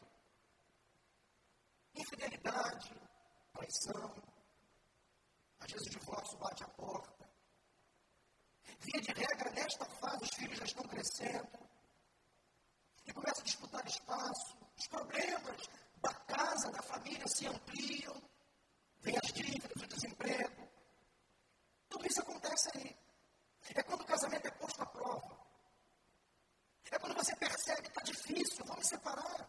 infidelidade, 1.94 2.94
traição. 3.52 4.14
Às 5.60 5.72
vezes 5.72 5.86
o 5.88 5.98
divórcio 5.98 6.38
bate 6.38 6.62
a 6.64 6.68
porta. 6.68 7.30
Via 8.80 9.00
de 9.00 9.12
regra, 9.12 9.50
nesta 9.50 9.84
fase, 9.84 10.24
os 10.24 10.34
filhos 10.34 10.58
já 10.58 10.64
estão 10.64 10.84
crescendo. 10.84 11.58
E 13.06 13.12
começa 13.12 13.40
a 13.40 13.44
disputar 13.44 13.86
espaço. 13.86 14.56
Os 14.78 14.86
problemas 14.88 15.68
da 16.00 16.14
casa, 16.14 16.70
da 16.70 16.82
família 16.82 17.26
se 17.28 17.46
ampliam. 17.46 18.22
Vem 19.00 19.16
as 19.16 19.32
dívidas, 19.32 19.82
o 19.82 19.86
desemprego. 19.86 20.68
Tudo 21.88 22.06
isso 22.06 22.20
acontece 22.20 22.70
aí. 22.74 22.96
É 23.74 23.82
quando 23.82 24.02
o 24.02 24.06
casamento 24.06 24.46
é 24.46 24.50
posto 24.52 24.82
à 24.82 24.86
prova. 24.86 25.40
É 26.90 26.98
quando 26.98 27.14
você 27.14 27.34
percebe 27.36 27.82
que 27.82 27.88
está 27.88 27.99
difícil, 28.10 28.64
me 28.64 28.84
separar. 28.84 29.48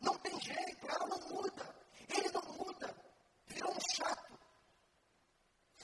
Não 0.00 0.16
tem 0.18 0.40
jeito, 0.40 0.86
ela 0.86 1.06
não 1.06 1.18
muda. 1.28 1.76
Ele 2.08 2.30
não 2.30 2.42
muda. 2.54 2.94
Virou 3.46 3.72
um 3.72 3.80
chato. 3.96 4.38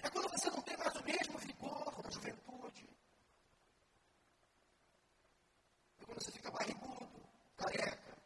É 0.03 0.11
quando 0.11 0.29
você 0.31 0.51
não 0.51 0.63
tem 0.63 0.77
mais 0.77 0.95
o 0.97 1.05
mesmo 1.05 1.39
vigor 1.39 2.03
da 2.03 2.11
juventude. 2.11 2.89
É 6.01 6.05
quando 6.05 6.23
você 6.23 6.33
fica 6.33 6.51
barrigudo, 6.51 7.29
careca. 7.57 8.17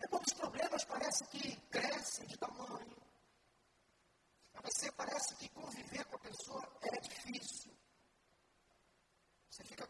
É 0.00 0.06
quando 0.06 0.26
os 0.26 0.34
problemas 0.34 0.84
parecem 0.84 1.26
que 1.28 1.56
crescem 1.70 2.26
de 2.26 2.36
tamanho. 2.36 2.96
É 4.54 4.60
você 4.60 4.92
parece 4.92 5.34
que 5.36 5.48
conviver 5.50 6.04
com 6.04 6.16
a 6.16 6.20
pessoa 6.20 6.78
é 6.82 7.00
difícil. 7.00 7.72
Você 9.50 9.64
fica 9.64 9.86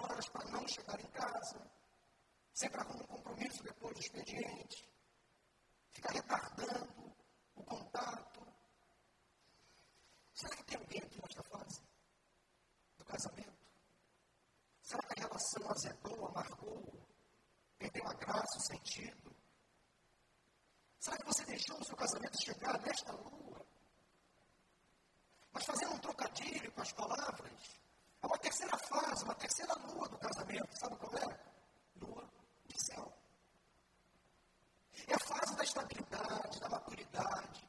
horas 0.00 0.28
para 0.28 0.50
não 0.50 0.66
chegar 0.68 1.00
em 1.00 1.10
casa 1.10 1.76
sempre 2.56 2.80
arruma 2.80 3.02
um 3.02 3.06
compromisso 3.06 3.62
depois 3.62 3.94
do 3.94 4.00
expediente, 4.00 4.88
fica 5.90 6.10
retardando 6.10 7.14
o 7.54 7.62
contato. 7.62 8.40
Será 10.32 10.56
que 10.56 10.64
tem 10.64 10.78
alguém 10.78 11.02
aqui 11.02 11.20
nesta 11.20 11.42
fase 11.42 11.82
do 12.96 13.04
casamento? 13.04 13.70
Será 14.80 15.02
que 15.02 15.20
a 15.20 15.26
relação 15.26 15.70
azedou, 15.70 16.28
amargou, 16.28 17.06
perdeu 17.78 18.06
a 18.06 18.14
graça, 18.14 18.56
o 18.56 18.60
sentido? 18.60 19.36
Será 20.98 21.18
que 21.18 21.26
você 21.26 21.44
deixou 21.44 21.78
o 21.78 21.84
seu 21.84 21.96
casamento 21.96 22.42
chegar 22.42 22.80
nesta 22.80 23.12
lua? 23.12 23.66
Mas 25.52 25.66
fazendo 25.66 25.94
um 25.94 25.98
trocadilho 25.98 26.72
com 26.72 26.80
as 26.80 26.92
palavras, 26.92 27.80
é 28.26 28.28
uma 28.28 28.38
terceira 28.38 28.76
fase, 28.76 29.24
uma 29.24 29.34
terceira 29.36 29.74
lua 29.74 30.08
do 30.08 30.18
casamento. 30.18 30.78
Sabe 30.78 30.96
qual 30.96 31.14
é? 31.14 31.38
Lua 32.00 32.28
céu. 32.76 33.12
É 35.06 35.14
a 35.14 35.18
fase 35.18 35.56
da 35.56 35.62
estabilidade, 35.62 36.60
da 36.60 36.68
maturidade. 36.68 37.66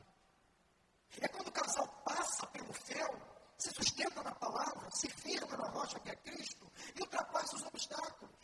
É 1.21 1.27
quando 1.27 1.47
o 1.47 1.51
casal 1.51 1.87
passa 2.03 2.45
pelo 2.47 2.73
fel, 2.73 3.21
se 3.57 3.71
sustenta 3.71 4.21
na 4.23 4.33
palavra, 4.35 4.89
se 4.91 5.09
firma 5.09 5.55
na 5.57 5.69
rocha 5.69 5.99
que 5.99 6.09
é 6.09 6.15
Cristo 6.15 6.71
e 6.95 7.01
ultrapassa 7.01 7.55
os 7.55 7.63
obstáculos. 7.63 8.35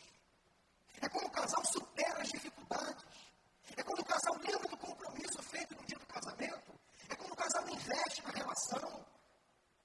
É 1.00 1.08
quando 1.08 1.26
o 1.26 1.30
casal 1.30 1.64
supera 1.66 2.22
as 2.22 2.28
dificuldades. 2.28 3.04
É 3.76 3.82
quando 3.82 4.00
o 4.00 4.04
casal 4.04 4.34
lembra 4.36 4.68
do 4.68 4.76
compromisso 4.76 5.42
feito 5.42 5.74
no 5.74 5.84
dia 5.84 5.98
do 5.98 6.06
casamento. 6.06 6.80
É 7.08 7.16
quando 7.16 7.32
o 7.32 7.36
casal 7.36 7.68
investe 7.68 8.22
na 8.22 8.30
relação, 8.30 9.06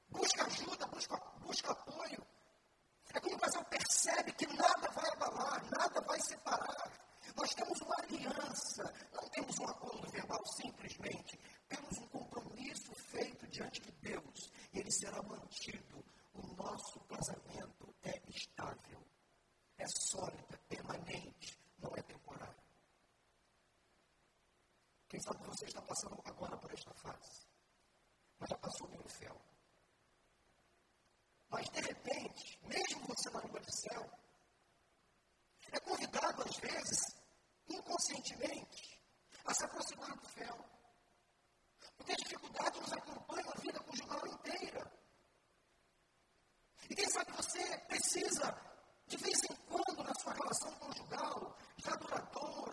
busca 0.10 0.46
ajuda, 0.46 0.88
busca, 0.88 1.18
busca 1.50 1.72
apoio. 1.72 2.24
É 3.12 3.20
como 3.20 3.36
o 3.36 3.40
casal 3.40 3.66
percebe 3.66 4.32
que 4.34 4.46
nada 4.46 4.88
vai 4.92 5.10
abalar, 5.14 5.66
nada 5.72 6.00
vai 6.02 6.22
separar. 6.22 6.92
Nós 7.36 7.56
temos 7.56 7.82
uma 7.82 7.96
aliança, 8.04 8.84
não 9.12 9.28
temos 9.30 9.58
um 9.58 9.66
acordo 9.66 10.12
verbal 10.12 10.46
simplesmente, 10.46 11.40
temos 11.68 11.98
um 11.98 12.08
compromisso 12.10 12.94
feito 12.94 13.48
diante 13.48 13.82
de 13.82 13.92
Deus 13.94 14.52
e 14.74 14.80
ele 14.80 14.92
será 14.92 15.22
mantido. 15.24 16.06
O 16.34 16.56
nosso 16.56 17.00
casamento 17.06 17.96
é 18.04 18.22
estável, 18.30 19.04
é 19.78 19.86
sólido, 19.88 20.54
é 20.54 20.58
permanente, 20.76 21.60
não 21.80 21.92
é 21.96 22.02
temporário. 22.04 22.64
Quem 25.08 25.20
sabe 25.22 25.44
você 25.48 25.66
está 25.66 25.82
passando 25.82 26.22
agora 26.26 26.56
por 26.58 26.72
esta 26.72 26.94
fase, 26.94 27.48
mas 28.38 28.50
já 28.50 28.58
passou 28.58 28.88
pelo 28.88 29.10
fel 29.10 29.49
mas, 31.50 31.68
de 31.70 31.82
repente, 31.82 32.60
mesmo 32.64 33.08
você 33.08 33.30
na 33.32 33.40
rua 33.40 33.60
de 33.60 33.82
céu, 33.82 34.10
é 35.72 35.80
convidado, 35.80 36.44
às 36.44 36.58
vezes, 36.58 37.00
inconscientemente, 37.68 39.00
a 39.46 39.54
se 39.54 39.66
aproximar 39.66 40.16
do 40.18 40.30
céu. 40.30 40.66
Porque 41.98 42.12
a 42.12 42.16
dificuldade 42.16 42.80
nos 42.80 42.94
acompanha 42.94 43.52
a 43.52 43.60
vida 43.60 43.80
conjugal 43.80 44.28
inteira. 44.28 44.92
E 46.90 46.96
quem 46.96 47.10
sabe 47.10 47.32
você 47.34 47.78
precisa, 47.88 48.56
de 49.08 49.18
vez 49.18 49.44
em 49.44 49.56
quando, 49.68 50.04
na 50.04 50.14
sua 50.16 50.34
relação 50.34 50.72
conjugal, 50.80 51.58
já 51.78 51.96
duradoura, 51.96 52.69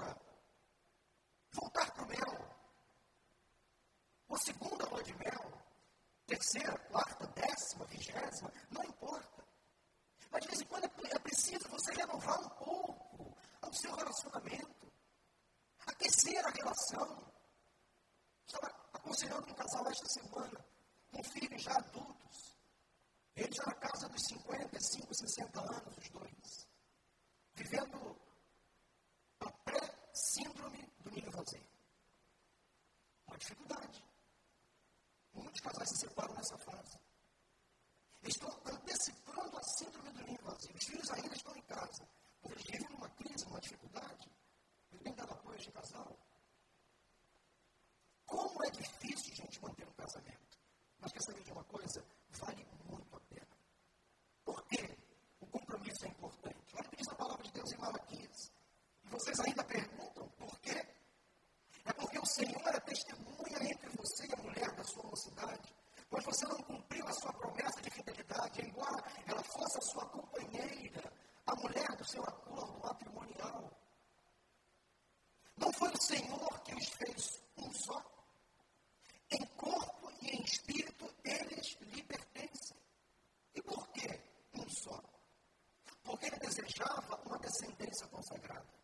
presença 87.96 88.06
consagrada. 88.08 88.75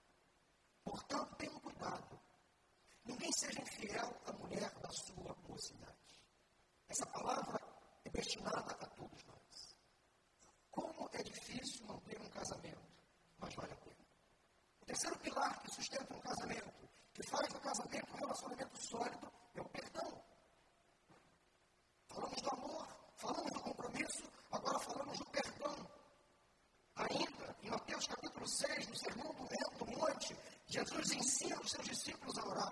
ensina 31.17 31.59
os 31.61 31.71
seus 31.71 31.87
discípulos 31.87 32.39
a 32.39 32.47
orar. 32.47 32.72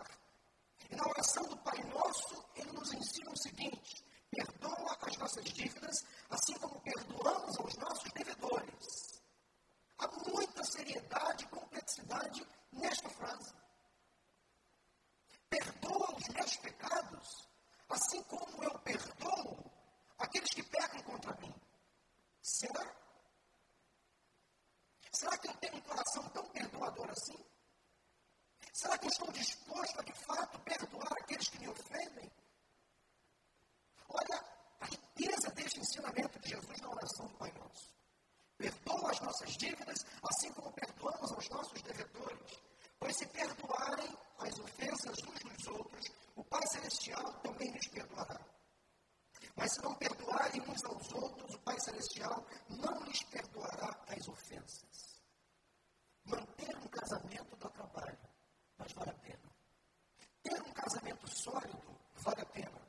sólido, 61.41 61.81
vale 62.17 62.43
a 62.43 62.47
pena. 62.47 62.81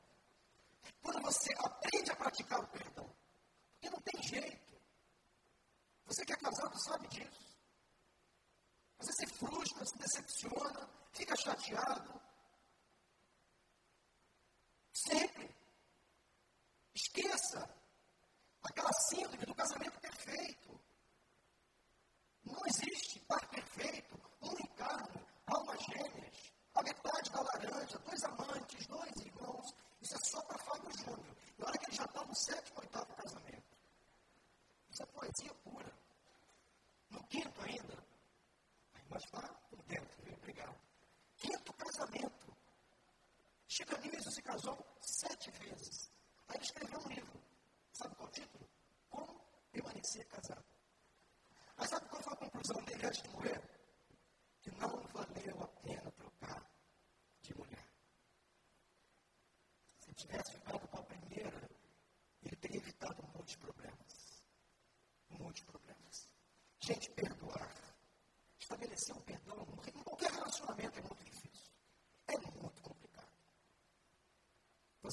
Quando 1.01 1.21
você 1.21 1.53
aprende 1.59 2.11
a 2.11 2.15
praticar 2.15 2.59
o 2.59 2.67
his 45.69 46.00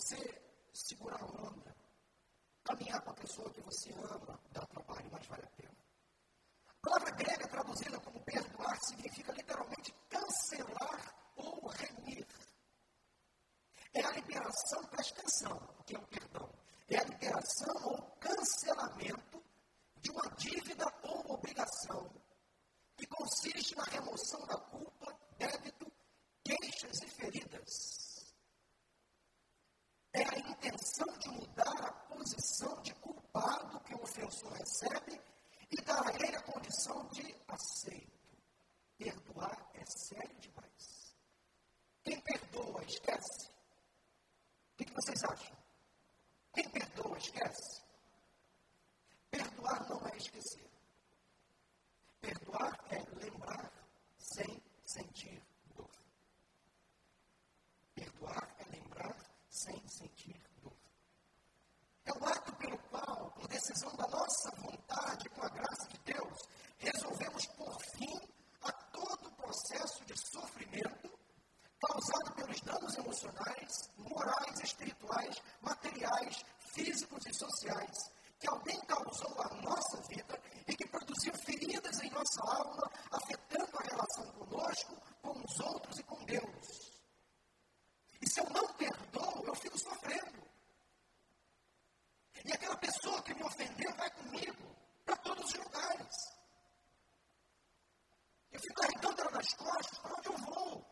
você 0.08 0.42
segurar 0.72 1.20
a 1.20 1.26
onda, 1.26 1.76
caminhar 2.64 3.00
com 3.02 3.10
a 3.10 3.14
pessoa 3.14 3.50
que 3.50 3.60
você 3.60 3.92
ama, 3.92 4.40
dá 4.52 4.64
trabalho, 4.66 5.08
mas 5.12 5.26
vale 5.26 5.44
a 5.44 5.50
pena. 5.50 5.76
A 6.66 6.80
palavra 6.80 7.10
grega 7.10 7.48
traduzida 7.48 8.00
como 8.00 8.20
perdoar 8.24 8.78
significa 8.84 9.32
literalmente 9.32 9.92
cancelar 10.08 11.14
ou 11.36 11.68
remir. 11.68 12.26
É 13.92 14.02
a 14.02 14.12
liberação, 14.12 14.82
presta 14.86 15.20
atenção, 15.20 15.76
o 15.78 15.84
que 15.84 15.94
é 15.94 15.98
o 15.98 16.06
perdão. 16.06 16.50
É 16.88 16.98
a 16.98 17.04
liberação 17.04 17.74
ou 17.84 18.02
cancelamento 18.18 19.42
de 20.00 20.10
uma 20.10 20.30
dívida 20.36 20.86
ou 21.02 21.34
obrigação 21.34 22.10
que 22.96 23.06
consiste 23.08 23.76
na 23.76 23.84
remoção 23.84 24.40
da 24.46 24.56
físicos 76.78 77.26
e 77.26 77.34
sociais 77.34 78.10
que 78.38 78.48
alguém 78.48 78.78
causou 78.82 79.34
à 79.42 79.48
nossa 79.62 80.00
vida 80.08 80.40
e 80.68 80.76
que 80.76 80.86
produziu 80.86 81.32
feridas 81.44 82.00
em 82.02 82.10
nossa 82.10 82.40
alma, 82.40 82.88
afetando 83.10 83.76
a 83.78 83.82
relação 83.82 84.32
conosco, 84.32 84.96
com 85.20 85.32
os 85.32 85.60
outros 85.60 85.98
e 85.98 86.02
com 86.04 86.24
Deus. 86.24 87.02
E 88.22 88.30
se 88.30 88.40
eu 88.40 88.48
não 88.50 88.66
perdoo, 88.74 89.44
eu 89.44 89.54
fico 89.56 89.76
sofrendo. 89.78 90.46
E 92.44 92.52
aquela 92.52 92.76
pessoa 92.76 93.20
que 93.22 93.34
me 93.34 93.42
ofendeu 93.42 93.92
vai 93.94 94.10
comigo 94.10 94.76
para 95.04 95.16
todos 95.16 95.44
os 95.44 95.54
lugares. 95.54 96.16
Eu 98.52 98.60
fico 98.60 98.74
carregando 98.74 99.20
ela 99.20 99.30
nas 99.32 99.52
costas, 99.54 99.98
para 99.98 100.14
onde 100.16 100.28
eu 100.28 100.38
vou? 100.38 100.84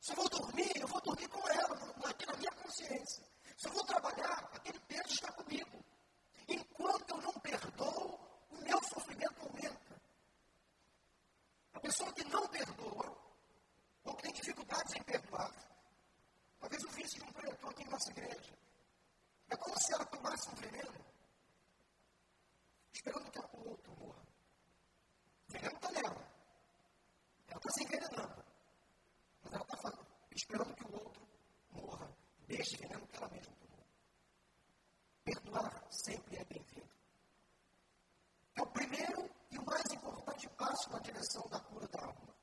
Se 0.00 0.12
eu 0.12 0.16
vou 0.16 0.28
dormir, 0.28 0.72
eu 0.76 0.86
vou 0.86 1.00
dormir 1.00 1.28
com 1.28 1.48
ela, 1.48 2.10
aqui 2.10 2.26
na 2.26 2.36
minha 2.36 2.52
consciência. 2.52 3.24
Se 3.56 3.68
eu 3.68 3.72
vou 3.72 3.84
trabalhar, 3.86 4.50
aquele 4.52 4.78
peso 4.80 5.14
está 5.14 5.32
comigo. 5.32 5.84
Enquanto 6.48 7.10
eu 7.10 7.22
não 7.22 7.32
perdoo, 7.40 8.20
o 8.50 8.56
meu 8.56 8.82
sofrimento 8.84 9.40
aumenta. 9.40 10.02
A 11.72 11.80
pessoa 11.80 12.12
que 12.12 12.24
não 12.24 12.46
perdoa, 12.48 13.16
ou 14.04 14.14
que 14.16 14.22
tem 14.22 14.32
dificuldades 14.32 14.94
em 14.94 15.02
perdoar, 15.02 15.52
talvez 16.60 16.82
eu 16.82 16.90
vi 16.90 17.04
de 17.04 17.22
um 17.22 17.32
pregador 17.32 17.70
aqui 17.70 17.82
em 17.82 17.88
nossa 17.88 18.10
igreja. 18.10 18.58
É 19.50 19.56
como 19.56 19.80
se 19.80 19.94
ela 19.94 20.04
tomasse 20.06 20.48
um 20.48 20.54
veneno, 20.54 21.06
esperando 22.92 23.30
que 23.30 23.38
o 23.38 23.68
outro 23.68 23.96
morra. 23.96 24.22
O 25.48 25.52
veneno 25.52 25.74
está 25.76 25.90
nela. 25.90 26.28
Ela 27.48 27.56
está 27.58 27.70
se 27.70 27.84
envenenando. 27.84 28.44
Mas 29.42 29.52
ela 29.52 29.62
está 29.62 29.92
esperando 30.34 30.74
que 30.74 30.84
o 30.84 30.94
outro 30.94 31.28
morra 31.70 32.16
deste 32.46 32.76
veneno 32.76 33.06
que 33.06 33.16
ela 33.16 33.28
mesma 33.28 33.54
Perdoar 35.24 35.82
sempre 35.90 36.36
é 36.36 36.44
bem-vindo. 36.44 36.94
É 38.56 38.60
o 38.60 38.66
primeiro 38.66 39.30
e 39.50 39.58
o 39.58 39.64
mais 39.64 39.90
importante 39.90 40.46
passo 40.50 40.90
na 40.90 40.98
direção 40.98 41.48
da 41.48 41.58
cura 41.60 41.88
da 41.88 42.04
alma. 42.04 42.34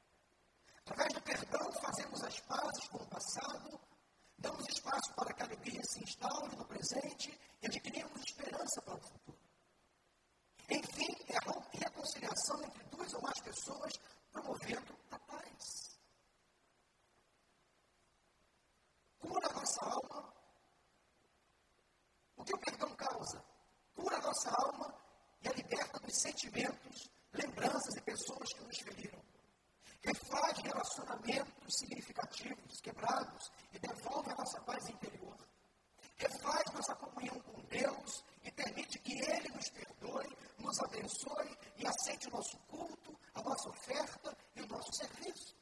Através 0.80 1.14
do 1.14 1.22
perdão, 1.22 1.72
fazemos 1.74 2.24
as 2.24 2.40
pazes 2.40 2.88
com 2.88 2.98
o 2.98 3.08
passado, 3.08 3.80
damos 4.40 4.68
espaço 4.68 5.14
para 5.14 5.32
que 5.32 5.44
a 5.44 5.46
alegria 5.46 5.82
se 5.84 6.04
instaure 6.04 6.56
no 6.56 6.66
presente 6.66 7.40
e 7.62 7.68
adquirimos 7.68 8.20
esperança 8.26 8.82
para 8.82 8.96
o 8.96 9.02
futuro. 9.02 9.38
Enfim, 10.68 11.16
é 11.28 11.38
a 11.38 11.86
reconciliação 11.86 12.64
entre 12.64 12.84
duas 12.86 13.14
ou 13.14 13.22
mais 13.22 13.40
pessoas, 13.42 13.94
promovendo 14.32 14.98
a 15.12 15.20
paz. 15.20 16.00
Cura 19.20 19.48
a 19.48 19.54
nossa 19.54 19.86
alma 19.86 20.42
o 22.42 22.44
que 22.44 22.56
o 22.56 22.60
perdão 22.60 22.90
causa? 22.96 23.44
Cura 23.96 24.18
a 24.18 24.22
nossa 24.22 24.50
alma 24.50 24.94
e 25.44 25.48
a 25.48 25.54
liberta 25.54 26.00
dos 26.00 26.20
sentimentos, 26.20 27.10
lembranças 27.34 27.96
e 27.96 28.02
pessoas 28.02 28.52
que 28.54 28.64
nos 28.64 28.78
feriram. 28.80 29.22
Refaz 30.04 30.58
relacionamentos 30.58 31.76
significativos, 31.78 32.82
quebrados, 32.82 33.52
e 33.72 33.80
devolve 33.80 34.32
a 34.32 34.36
nossa 34.36 34.60
paz 34.62 34.90
interior. 34.90 35.38
Refaz 36.18 36.64
nossa 36.74 36.96
comunhão 36.96 37.40
com 37.42 37.62
Deus 37.66 38.24
e 38.44 38.52
permite 38.52 38.98
que 39.00 39.14
Ele 39.14 39.50
nos 39.50 39.70
perdoe, 39.70 40.38
nos 40.58 40.80
abençoe 40.80 41.58
e 41.78 41.86
aceite 41.86 42.28
o 42.28 42.32
nosso 42.32 42.58
culto, 42.68 43.20
a 43.36 43.42
nossa 43.44 43.70
oferta 43.70 44.36
e 44.56 44.62
o 44.62 44.68
nosso 44.68 44.92
serviço. 44.94 45.56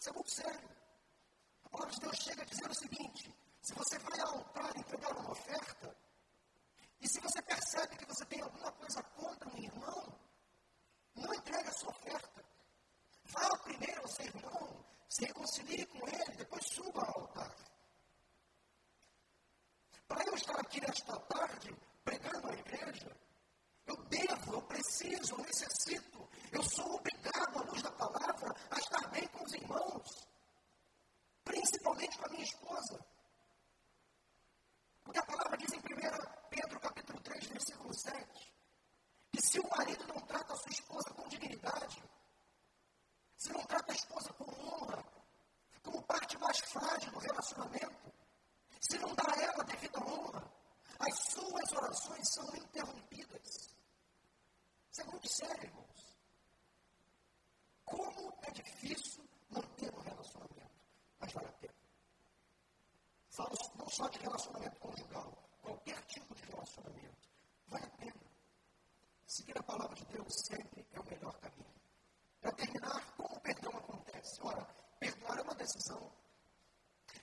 Isso 0.00 0.10
é 0.10 0.12
muito 0.12 0.30
sério. 0.30 0.68
A 1.64 1.68
palavra 1.68 1.94
de 1.94 2.00
Deus 2.00 2.16
chega 2.16 2.42
a 2.42 2.46
dizer 2.46 2.68
o 2.68 2.74
seguinte: 2.74 3.45
se 3.66 3.74
você 3.74 3.98
vai 3.98 4.20
ao 4.20 4.36
altar 4.38 4.76
entregar 4.76 5.10
uma 5.16 5.32
oferta, 5.32 5.96
e 7.00 7.08
se 7.08 7.18
você 7.18 7.42
percebe 7.42 7.96
que 7.96 8.06
você 8.06 8.24
tem 8.26 8.40
alguma 8.40 8.70
coisa 8.70 9.02
contra 9.02 9.48
um 9.48 9.58
irmão, 9.58 10.20
não 11.16 11.34
entregue 11.34 11.68
a 11.68 11.72
sua 11.72 11.90
oferta. 11.90 12.44
Vá 13.24 13.58
primeiro 13.64 14.02
ao 14.02 14.08
seu 14.08 14.24
irmão, 14.24 14.86
se 15.08 15.24
reconcilie 15.24 15.84
com 15.86 16.06
ele, 16.06 16.36
depois 16.36 16.64
suba 16.64 17.02
ao 17.06 17.22
altar. 17.22 17.56
Para 20.06 20.24
eu 20.26 20.34
estar 20.36 20.60
aqui 20.60 20.80
nesta 20.80 21.18
tarde, 21.22 21.76
pregando 22.04 22.48
a 22.48 22.54
igreja, 22.54 23.16
eu 23.84 23.96
devo, 24.04 24.54
eu 24.54 24.62
preciso, 24.62 25.34
eu 25.34 25.44
necessito, 25.44 26.28
eu 26.52 26.62
sou 26.62 26.94
obrigado, 26.94 27.58
à 27.58 27.62
luz 27.62 27.82
da 27.82 27.90
palavra, 27.90 28.54
a 28.70 28.78
estar 28.78 29.08
bem 29.08 29.26
com 29.26 29.42
os 29.42 29.52
irmãos, 29.54 30.28
principalmente 31.42 32.16
com 32.16 32.26
a 32.26 32.30
minha 32.30 32.44
esposa. 32.44 33.15
Porque 35.06 35.20
a 35.20 35.24
palavra 35.24 35.56
diz 35.56 35.72
em 35.72 35.78
1 35.78 35.82
Pedro 36.50 36.80
capítulo 36.80 37.20
3, 37.20 37.46
versículo 37.46 37.94
7, 37.94 38.52
que 39.30 39.40
se 39.40 39.60
o 39.60 39.68
marido 39.70 40.04
não 40.08 40.20
trata 40.22 40.52
a 40.52 40.56
sua 40.56 40.72
esposa 40.72 41.10
com 41.14 41.28
dignidade, 41.28 42.02
se 43.36 43.52
não 43.52 43.64
trata 43.66 43.92
a 43.92 43.94
esposa 43.94 44.32
com 44.32 44.44
honra, 44.44 45.04
como 45.84 46.02
parte 46.02 46.36
mais 46.38 46.58
frágil 46.58 47.12
do 47.12 47.20
relacionamento, 47.20 48.12
se 48.80 48.98
não 48.98 49.14
dá 49.14 49.32
a 49.32 49.42
ela 49.42 49.64
devida 49.64 50.00
honra, 50.00 50.42
as 50.98 51.18
suas 51.30 51.72
orações 51.72 52.28
são 52.34 52.56
interrompidas. 52.56 53.76
Isso 54.90 55.00
é 55.02 55.04
muito 55.04 55.28
sério, 55.28 55.62
irmãos. 55.62 56.16
Como 57.84 58.38
é 58.42 58.50
difícil 58.50 59.24
manter 59.50 59.94
um 59.94 60.00
relacionamento, 60.00 60.82
mas 61.20 61.32
vale 61.32 61.46
a 61.46 61.52
pena. 61.52 61.75
Falo 63.36 63.54
não 63.74 63.86
só 63.90 64.08
de 64.08 64.18
relacionamento 64.20 64.80
conjugal, 64.80 65.30
qualquer 65.60 66.02
tipo 66.06 66.34
de 66.34 66.42
relacionamento. 66.44 67.28
Vale 67.68 67.84
a 67.84 67.90
pena. 67.90 68.22
Seguir 69.26 69.58
a 69.58 69.62
palavra 69.62 69.94
de 69.94 70.06
Deus 70.06 70.32
sempre 70.46 70.86
é 70.90 70.98
o 70.98 71.04
melhor 71.04 71.38
caminho. 71.40 71.74
Para 72.40 72.52
terminar, 72.52 73.14
como 73.14 73.36
o 73.36 73.40
perdão 73.40 73.76
acontece? 73.76 74.40
Ora, 74.40 74.66
perdoar 74.98 75.38
é 75.38 75.42
uma 75.42 75.54
decisão. 75.54 76.10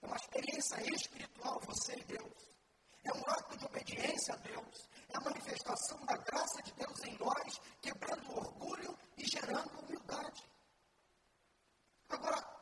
É 0.03 0.05
uma 0.05 0.15
experiência 0.17 0.95
espiritual, 0.95 1.59
você 1.61 1.95
e 1.95 2.03
Deus. 2.03 2.53
É 3.05 3.11
um 3.11 3.31
ato 3.31 3.57
de 3.57 3.65
obediência 3.65 4.35
a 4.35 4.37
Deus. 4.37 4.87
É 5.09 5.17
a 5.17 5.21
manifestação 5.21 6.05
da 6.05 6.15
graça 6.17 6.61
de 6.61 6.73
Deus 6.73 7.03
em 7.05 7.17
nós, 7.17 7.59
quebrando 7.81 8.29
o 8.29 8.37
orgulho 8.37 8.95
e 9.17 9.25
gerando 9.25 9.79
humildade. 9.79 10.47
Agora, 12.07 12.53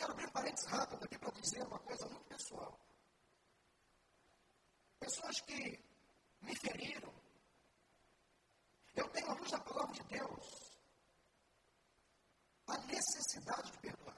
Quero 0.00 0.12
abrir 0.12 0.26
um 0.28 0.32
parênteses 0.32 0.64
rápido 0.64 1.04
aqui 1.04 1.18
para 1.18 1.30
dizer 1.32 1.62
uma 1.66 1.78
coisa 1.80 2.08
muito 2.08 2.24
pessoal. 2.24 2.80
Pessoas 4.98 5.40
que 5.42 5.78
me 6.40 6.56
feriram, 6.56 7.12
eu 8.94 9.06
tenho 9.10 9.30
a 9.30 9.34
luz 9.34 9.50
da 9.50 9.60
palavra 9.60 9.92
de 9.92 10.02
Deus 10.04 10.80
a 12.66 12.78
necessidade 12.86 13.72
de 13.72 13.78
perdoar. 13.78 14.16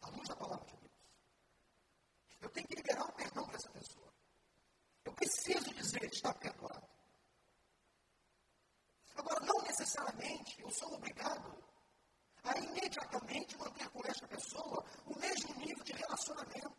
A 0.00 0.08
luz 0.08 0.26
da 0.26 0.36
palavra 0.36 0.64
de 0.64 0.76
Deus. 0.78 0.92
Eu 2.40 2.48
tenho 2.48 2.66
que 2.66 2.76
liberar 2.76 3.04
o 3.10 3.12
perdão 3.12 3.44
para 3.44 3.56
essa 3.56 3.68
pessoa. 3.68 4.10
Eu 5.04 5.12
preciso 5.12 5.74
dizer, 5.74 6.04
está 6.04 6.32
perdoado. 6.32 6.88
Agora, 9.16 9.40
não 9.44 9.60
necessariamente 10.28 10.60
eu 10.60 10.70
sou 10.70 10.94
obrigado 10.94 11.56
a 12.44 12.58
imediatamente 12.58 13.56
manter 13.56 13.88
com 13.90 14.06
esta 14.06 14.26
pessoa 14.28 14.84
o 15.06 15.18
mesmo 15.18 15.54
nível 15.54 15.84
de 15.84 15.92
relacionamento. 15.92 16.77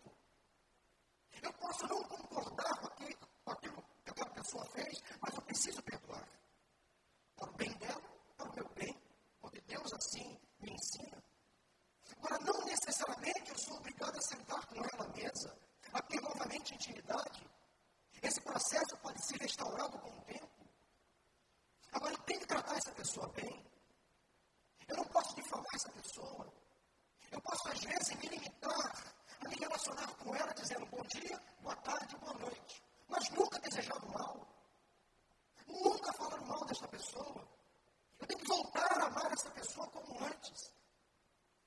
Boa 30.85 31.75
tarde, 31.77 32.15
boa 32.17 32.33
noite. 32.33 32.83
Mas 33.07 33.29
nunca 33.31 33.59
desejar 33.59 33.97
o 34.03 34.11
mal. 34.11 34.47
Nunca 35.67 36.13
falar 36.13 36.41
mal 36.41 36.65
desta 36.65 36.87
pessoa. 36.87 37.47
Eu 38.19 38.27
tenho 38.27 38.39
que 38.39 38.47
voltar 38.47 39.01
a 39.01 39.05
amar 39.07 39.31
essa 39.31 39.49
pessoa 39.51 39.87
como 39.89 40.25
antes. 40.25 40.73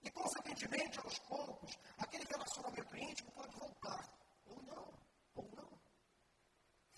E, 0.03 0.11
consequentemente, 0.11 0.99
aos 0.99 1.19
poucos, 1.21 1.79
aquele 1.99 2.25
relacionamento 2.25 2.97
íntimo 2.97 3.31
pode 3.33 3.57
voltar. 3.57 4.09
Ou 4.47 4.63
não. 4.63 4.93
Ou 5.37 5.49
não. 5.57 5.81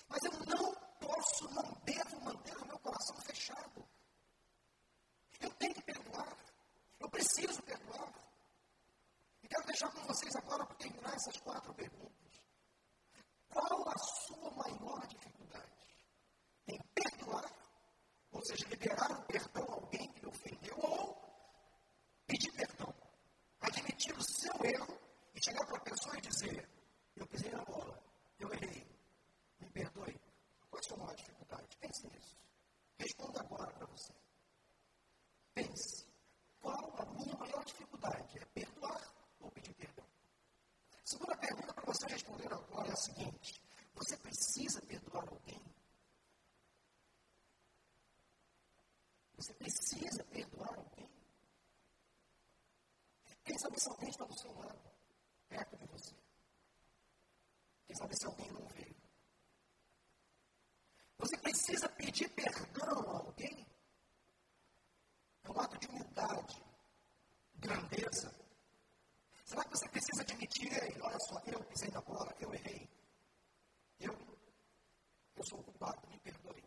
Mas 0.09 0.23
eu 0.25 0.33
não 0.47 0.75
posso, 1.01 1.51
não 1.51 1.73
devo 1.85 2.21
manter 2.25 2.57
o 2.57 2.67
meu 2.67 2.79
coração 2.79 3.17
fechado. 3.23 3.87
Eu 5.41 5.51
tenho 5.55 5.75
que 5.75 5.83
perdoar. 5.83 6.37
Eu 7.01 7.11
preciso 7.11 7.63
perdoar. 7.63 8.24
Quero 9.55 9.67
deixar 9.67 9.89
com 9.93 10.01
vocês 10.03 10.35
agora, 10.35 10.67
para 10.67 10.75
terminar 10.75 11.15
essas 11.15 11.37
quatro 11.37 11.73
perguntas. 11.75 12.43
Qual 13.49 13.89
a 13.89 13.99
sua 13.99 14.51
maior 14.51 15.07
dificuldade? 15.07 15.97
Em 16.67 16.77
perdoar, 16.93 17.49
ou 18.33 18.45
seja, 18.45 18.67
liberar 18.67 19.13
o 19.13 19.23
perdão 19.27 19.65
a 19.69 19.75
alguém 19.75 20.11
que 20.11 20.21
lhe 20.23 20.27
ofendeu, 20.27 20.77
ou 20.79 21.17
pedir 22.27 22.51
perdão. 22.51 22.93
Admitir 23.61 24.19
o 24.19 24.23
seu 24.25 24.53
erro 24.65 24.99
e 25.33 25.45
chegar 25.45 25.65
para 25.67 25.77
a 25.77 25.83
pessoa 25.83 26.19
e 26.19 26.21
dizer: 26.23 26.69
Eu 27.15 27.25
pisei 27.29 27.53
na 27.53 27.65
bola, 27.65 27.97
eu 28.41 28.53
errei, 28.55 28.85
me 29.61 29.71
perdoe. 29.71 30.21
Qual 30.69 30.81
a 30.81 30.83
sua 30.83 30.97
maior 30.97 31.15
dificuldade? 31.15 31.77
Pense 31.77 32.05
nisso. 32.09 32.37
Responda 32.99 33.41
agora 33.41 33.73
para 33.73 33.87
você. 33.87 34.13
Pense. 35.55 36.09
Qual 36.61 36.97
a 36.99 37.05
minha 37.13 37.37
maior 37.37 37.65
dificuldade? 37.65 38.39
É 38.39 38.45
perdoar 38.47 39.15
ou 39.45 39.51
pedir 39.51 39.75
perdão? 39.75 40.07
Segunda 41.05 41.37
pergunta 41.37 41.75
para 41.75 41.84
você 41.95 42.07
responder 42.09 42.53
agora 42.53 42.89
é 42.89 42.93
a 42.93 42.97
seguinte: 42.97 43.63
Você 43.95 44.17
precisa 44.17 44.81
perdoar 44.83 45.29
alguém? 45.29 45.63
Você 49.37 49.55
precisa 49.55 50.25
perdoar 50.25 50.75
alguém? 50.77 51.11
Quem 53.45 53.59
sabe 53.59 53.79
se 53.79 53.89
alguém 53.89 54.09
está 54.09 54.25
do 54.25 54.39
seu 54.39 54.53
lado, 54.55 54.91
perto 55.49 55.77
de 55.77 55.87
você? 55.87 56.15
Quem 57.87 57.97
sabe 57.97 58.17
se 58.17 58.27
alguém 58.27 58.51
não 58.51 58.67
veio? 58.69 58.97
Você 61.19 61.37
precisa 61.39 61.89
pedir 61.91 62.29
perdão 62.31 63.11
a 63.11 63.19
alguém? 63.19 63.67
É 65.45 65.51
um 65.51 65.61
ato 65.61 65.79
de 65.79 65.87
humildade, 65.89 66.65
grandeza. 67.57 68.45
Será 69.45 69.63
que 69.65 69.71
você 69.77 69.89
precisa 69.89 70.23
admitir, 70.23 70.73
olha 71.03 71.19
só, 71.21 71.39
eu 71.47 71.63
pisei 71.65 71.91
na 71.91 72.01
bola, 72.01 72.35
eu 72.41 72.53
errei. 72.55 72.89
Eu, 74.01 74.13
eu 75.37 75.45
sou 75.45 75.61
o 75.61 75.65
culpado, 75.65 76.09
me 76.09 76.19
perdoe. 76.21 76.65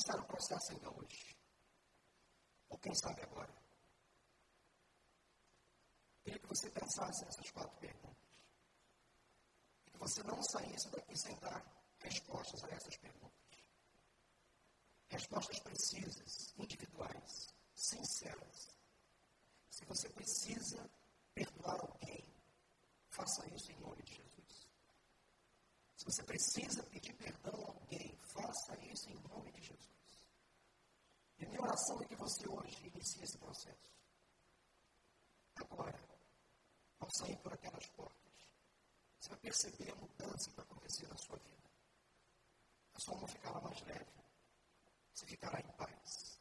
Que 0.00 0.06
tal 0.06 0.16
iniciar 0.16 0.24
o 0.24 0.26
processo 0.26 0.72
ainda 0.72 0.90
hoje? 0.98 1.36
Ou 2.70 2.78
quem 2.78 2.94
sabe 2.94 3.22
agora? 3.22 3.52
Queria 6.22 6.38
que 6.38 6.46
você 6.46 6.70
pensasse 6.70 7.24
nessas 7.24 7.50
quatro 7.50 7.76
perguntas. 7.78 8.16
E 9.86 9.90
que 9.90 9.98
você 9.98 10.22
não 10.22 10.42
saísse 10.42 10.90
daqui 10.90 11.18
sem 11.18 11.38
dar 11.40 11.62
respostas 11.98 12.64
a 12.64 12.68
essas 12.68 12.96
perguntas. 12.96 13.30
Respostas 15.08 15.58
precisas, 15.60 16.54
individuais, 16.56 17.48
sinceras. 17.74 18.78
Se 19.68 19.84
você 19.84 20.08
precisa 20.10 20.90
perdoar 21.34 21.78
alguém, 21.78 22.24
faça 23.10 23.46
isso 23.54 23.70
em 23.72 23.80
nome 23.80 24.02
de 24.04 24.14
Jesus. 24.14 24.29
Se 26.00 26.06
você 26.06 26.22
precisa 26.22 26.82
pedir 26.84 27.12
perdão 27.12 27.52
a 27.62 27.68
alguém, 27.68 28.16
faça 28.32 28.74
isso 28.86 29.10
em 29.10 29.20
nome 29.28 29.52
de 29.52 29.60
Jesus. 29.60 30.30
E 31.38 31.44
minha 31.44 31.60
oração 31.60 32.00
é 32.00 32.06
que 32.06 32.16
você 32.16 32.48
hoje 32.48 32.86
inicie 32.86 33.22
esse 33.22 33.36
processo. 33.36 33.90
Agora, 35.56 36.00
ao 37.00 37.08
sair 37.18 37.36
por 37.42 37.52
aquelas 37.52 37.86
portas, 37.90 38.32
você 39.18 39.28
vai 39.28 39.38
perceber 39.40 39.90
a 39.92 39.96
mudança 39.96 40.48
que 40.48 40.56
vai 40.56 40.64
acontecer 40.64 41.06
na 41.06 41.16
sua 41.18 41.36
vida. 41.36 41.70
A 42.94 43.00
sua 43.00 43.14
alma 43.16 43.28
ficará 43.28 43.60
mais 43.60 43.80
leve 43.82 44.20
você 45.20 45.26
ficará 45.26 45.60
em 45.60 45.70
paz. 45.76 46.40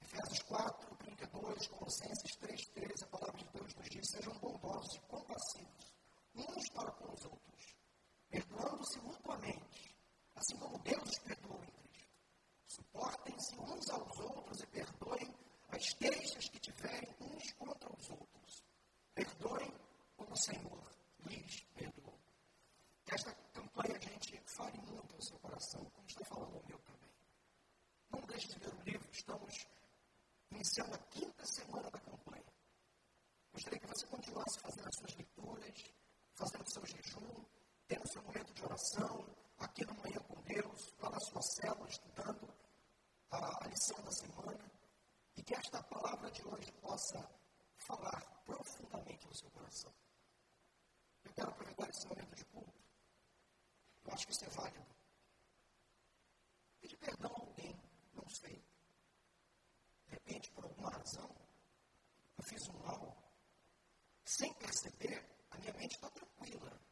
Efésios 0.00 0.42
4, 0.44 0.96
32, 0.96 1.66
Colossenses 1.66 2.36
3, 2.36 2.66
13, 2.68 3.04
a 3.04 3.06
palavra 3.08 3.36
de 3.36 3.48
Deus 3.52 3.74
nos 3.74 3.90
diz: 3.90 4.08
sejam 4.10 4.32
bondosos 4.38 4.94
e 4.94 5.00
compassivos, 5.00 5.92
uns 6.34 6.70
para 6.70 6.90
com 6.92 7.12
os 7.12 7.24
outros, 7.26 7.61
perdoando-se 8.32 8.98
mutuamente, 9.00 9.94
assim 10.34 10.56
como 10.56 10.78
Deus 10.78 11.18
perdoou 11.18 11.62
em 11.62 11.70
Cristo. 11.70 12.08
Suportem-se 12.66 13.60
uns 13.60 13.90
aos 13.90 14.18
outros 14.20 14.60
e 14.62 14.66
perdoem 14.68 15.34
as 15.68 15.92
queixas 15.92 16.48
que 16.48 16.58
tiverem 16.58 17.14
uns 17.20 17.52
contra 17.52 17.92
os 17.92 18.10
outros. 18.10 18.64
Perdoem 19.14 19.70
como 20.16 20.32
o 20.32 20.36
Senhor 20.36 20.96
lhes 21.26 21.60
perdoou. 21.74 22.18
Que 23.04 23.14
esta 23.14 23.34
campanha, 23.52 24.00
gente, 24.00 24.40
fale 24.46 24.78
muito 24.78 25.14
ao 25.14 25.22
seu 25.22 25.38
coração, 25.38 25.84
como 25.90 26.06
está 26.06 26.24
falando 26.24 26.56
o 26.56 26.66
meu 26.66 26.78
também. 26.78 27.12
Não 28.10 28.20
deixe 28.22 28.48
de 28.48 28.58
ler 28.60 28.74
o 28.74 28.82
livro, 28.82 29.10
estamos 29.12 29.66
iniciando 30.50 30.94
a 30.94 30.98
quinta 30.98 31.44
semana 31.44 31.90
da 31.90 32.00
campanha. 32.00 32.52
Gostaria 33.52 33.78
que 33.78 33.86
você 33.86 34.06
continuasse 34.06 34.60
fazendo 34.60 34.88
as 34.88 34.96
suas 34.96 35.14
leituras, 35.16 35.94
fazendo 36.34 36.66
o 36.66 36.70
seu 36.70 36.86
jejum, 36.86 37.44
tendo 37.92 38.04
o 38.04 38.08
seu 38.08 38.22
momento 38.22 38.54
de 38.54 38.64
oração, 38.64 39.26
aqui 39.58 39.84
no 39.84 39.94
Manhã 39.96 40.18
com 40.20 40.40
Deus, 40.44 40.94
lá 40.98 41.10
na 41.10 41.20
sua 41.20 41.42
célula, 41.42 41.86
estudando 41.86 42.48
a, 43.30 43.64
a 43.64 43.68
lição 43.68 44.02
da 44.02 44.10
semana, 44.10 44.72
e 45.36 45.42
que 45.42 45.54
esta 45.54 45.82
palavra 45.82 46.30
de 46.30 46.42
hoje 46.42 46.72
possa 46.80 47.20
falar 47.76 48.18
profundamente 48.46 49.26
no 49.26 49.34
seu 49.34 49.50
coração. 49.50 49.92
Eu 51.22 51.34
quero 51.34 51.50
aproveitar 51.50 51.90
esse 51.90 52.06
momento 52.06 52.34
de 52.34 52.44
culto. 52.46 52.82
Eu 54.06 54.12
acho 54.14 54.26
que 54.26 54.32
isso 54.32 54.44
é 54.46 54.48
válido. 54.48 54.96
Pedir 56.80 56.96
perdão 56.96 57.30
a 57.30 57.40
alguém 57.40 57.78
não 58.14 58.26
sei. 58.30 58.56
De 60.06 60.12
repente, 60.12 60.50
por 60.52 60.64
alguma 60.64 60.90
razão, 60.90 61.30
eu 62.38 62.44
fiz 62.44 62.66
um 62.70 62.78
mal. 62.78 63.22
Sem 64.24 64.50
perceber, 64.54 65.28
a 65.50 65.58
minha 65.58 65.74
mente 65.74 65.94
está 65.96 66.08
tranquila. 66.08 66.91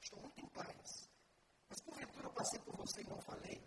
Estou 0.00 0.20
muito 0.20 0.40
em 0.40 0.48
paz. 0.48 1.08
Mas 1.68 1.80
porventura 1.80 2.26
eu 2.26 2.32
passei 2.32 2.58
por 2.60 2.76
você 2.76 3.02
e 3.02 3.08
não 3.08 3.20
falei. 3.20 3.62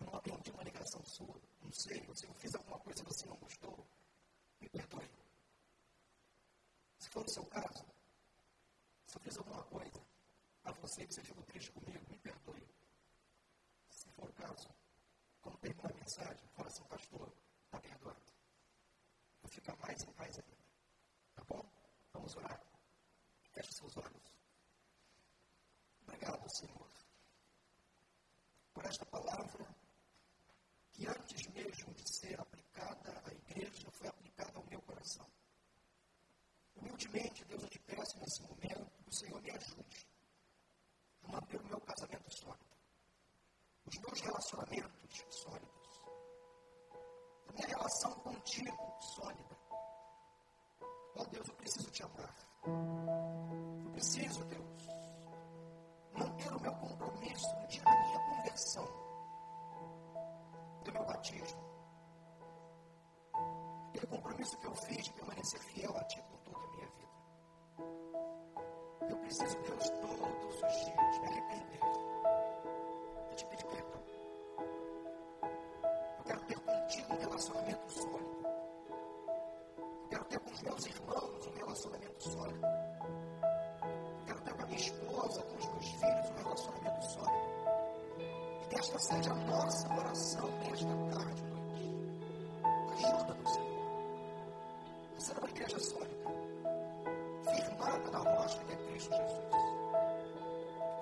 Eu 0.00 0.06
não 0.06 0.16
atendi 0.16 0.50
uma 0.50 0.62
ligação 0.62 1.04
sua. 1.04 1.40
Não 1.62 1.72
sei, 1.72 2.00
você, 2.02 2.26
eu 2.26 2.34
fiz 2.34 2.54
alguma 2.54 2.78
coisa 2.80 3.00
e 3.02 3.04
você 3.04 3.26
não 3.26 3.36
gostou. 3.36 3.86
Me 4.60 4.68
perdoe. 4.68 5.10
Se 6.98 7.08
for 7.10 7.24
o 7.24 7.30
seu 7.30 7.44
caso, 7.46 7.84
se 9.06 9.16
eu 9.16 9.20
fiz 9.20 9.38
alguma 9.38 9.62
coisa 9.64 10.04
a 10.64 10.72
você 10.72 11.06
que 11.06 11.14
você 11.14 11.22
ficou 11.22 11.42
triste 11.44 11.72
comigo, 11.72 12.04
me 12.10 12.18
perdoe. 12.18 12.68
Se 13.90 14.10
for 14.10 14.28
o 14.28 14.32
caso, 14.32 14.68
quando 15.40 15.58
termina 15.58 15.88
a 15.88 15.94
mensagem, 15.94 16.48
fala 16.48 16.68
assim, 16.68 16.84
pastor, 16.84 17.32
está 17.64 17.80
perdoado. 17.80 18.32
Vou 19.40 19.50
ficar 19.50 19.76
mais 19.76 20.02
em 20.02 20.12
paz 20.12 20.38
ainda. 20.38 20.58
Tá 21.34 21.44
bom? 21.44 21.64
Vamos 22.12 22.36
orar. 22.36 22.60
Feche 23.52 23.72
seus 23.72 23.96
olhos. 23.96 24.37
Obrigado, 26.08 26.56
Senhor, 26.56 26.90
por 28.72 28.84
esta 28.84 29.04
palavra 29.06 29.68
que 30.92 31.06
antes 31.06 31.46
mesmo 31.48 31.94
de 31.94 32.08
ser 32.08 32.40
aplicada 32.40 33.22
à 33.26 33.32
igreja, 33.32 33.90
foi 33.92 34.08
aplicada 34.08 34.58
ao 34.58 34.66
meu 34.66 34.80
coração. 34.82 35.26
Humildemente, 36.76 37.44
Deus, 37.44 37.62
eu 37.62 37.68
te 37.68 37.78
peço 37.80 38.18
nesse 38.18 38.42
momento 38.42 38.90
que 39.04 39.08
o 39.08 39.12
Senhor 39.12 39.42
me 39.42 39.50
ajude 39.50 40.08
a 41.22 41.28
manter 41.28 41.60
o 41.60 41.66
meu 41.66 41.80
casamento 41.80 42.34
sólido 42.34 42.68
os 43.88 43.98
meus 44.00 44.20
relacionamentos 44.20 45.24
sólidos, 45.30 46.00
a 47.48 47.52
minha 47.52 47.66
relação 47.68 48.12
contigo 48.20 48.98
sólida. 49.00 49.58
Ó 50.80 51.22
oh, 51.22 51.24
Deus, 51.24 51.48
eu 51.48 51.54
preciso 51.54 51.90
te 51.90 52.02
amar. 52.02 52.34
Eu 53.86 53.90
preciso, 53.92 54.44
Deus, 54.44 54.86
manter 56.48 56.54
o 56.56 56.60
meu 56.60 56.72
compromisso 56.74 57.56
no 57.56 57.66
dia 57.66 57.82
da 57.82 57.96
minha 57.96 58.18
conversão, 58.20 58.88
do 60.84 60.92
meu 60.92 61.04
batismo. 61.04 61.68
Aquele 63.88 64.06
compromisso 64.06 64.58
que 64.58 64.66
eu 64.66 64.74
fiz 64.74 65.04
de 65.04 65.12
permanecer 65.12 65.60
fiel 65.60 65.96
a 65.96 66.04
Ti 66.04 66.22
por 66.22 66.38
toda 66.40 66.64
a 66.64 66.70
minha 66.70 66.86
vida. 66.86 67.08
Eu 69.10 69.16
preciso, 69.18 69.58
Deus, 69.58 69.90
todos 69.90 70.54
os 70.54 70.84
dias 70.84 71.18
me 71.20 71.26
arrepender 71.26 71.78
te 73.36 73.44
pedir 73.46 73.66
perdão. 73.66 74.02
Eu 76.18 76.24
quero 76.24 76.40
ter 76.40 76.58
contigo 76.58 77.14
um 77.14 77.18
relacionamento 77.18 77.92
sólido. 77.92 78.48
Eu 80.02 80.08
quero 80.08 80.24
ter 80.24 80.40
com 80.40 80.50
os 80.50 80.62
meus 80.62 80.86
irmãos 80.86 81.46
um 81.46 81.52
relacionamento 81.52 82.30
sólido. 82.30 82.87
Esposa, 84.78 85.42
com 85.42 85.56
os 85.58 85.66
meus 85.66 85.90
filhos, 85.92 86.30
um 86.30 86.42
relacionamento 86.42 87.04
sólido. 87.06 87.48
E 88.62 88.66
que 88.68 88.78
esta 88.78 88.98
seja 88.98 89.32
a 89.32 89.34
nossa 89.34 89.94
oração 89.94 90.48
nesta 90.58 90.86
tarde, 90.86 91.42
noite. 91.42 91.88
Ajuda-nos, 92.92 93.52
Senhor. 93.52 93.78
A 95.16 95.20
ser 95.20 95.38
uma 95.38 95.50
igreja 95.50 95.78
sólida, 95.80 96.30
firmada 97.44 98.10
na 98.10 98.18
rocha 98.18 98.58
que 98.64 98.72
é 98.72 98.76
Cristo 98.76 99.14
Jesus. 99.14 99.48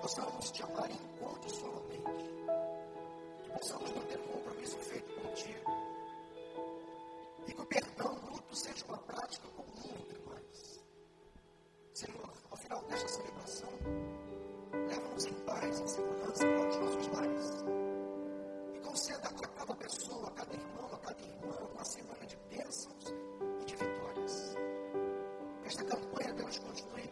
Possamos 0.01 0.51
te 0.51 0.63
amar 0.63 0.89
incondicionalmente. 0.89 2.35
Que 3.43 3.49
possamos 3.51 3.91
manter 3.91 4.19
um 4.19 4.27
compromisso 4.27 4.77
feito 4.77 5.21
contigo. 5.21 5.71
E 7.47 7.53
que 7.53 7.61
o 7.61 7.65
perdão 7.65 8.26
pessoa, 19.87 20.29
cada 20.31 20.53
irmão, 20.53 20.89
a 20.91 20.97
cada 20.97 21.21
irmã, 21.21 21.55
uma 21.73 21.85
semana 21.85 22.25
de 22.25 22.35
bênçãos 22.49 23.15
e 23.61 23.65
de 23.65 23.75
vitórias. 23.77 24.55
Esta 25.65 25.83
campanha, 25.85 26.33
Deus, 26.33 26.59
continue 26.59 27.09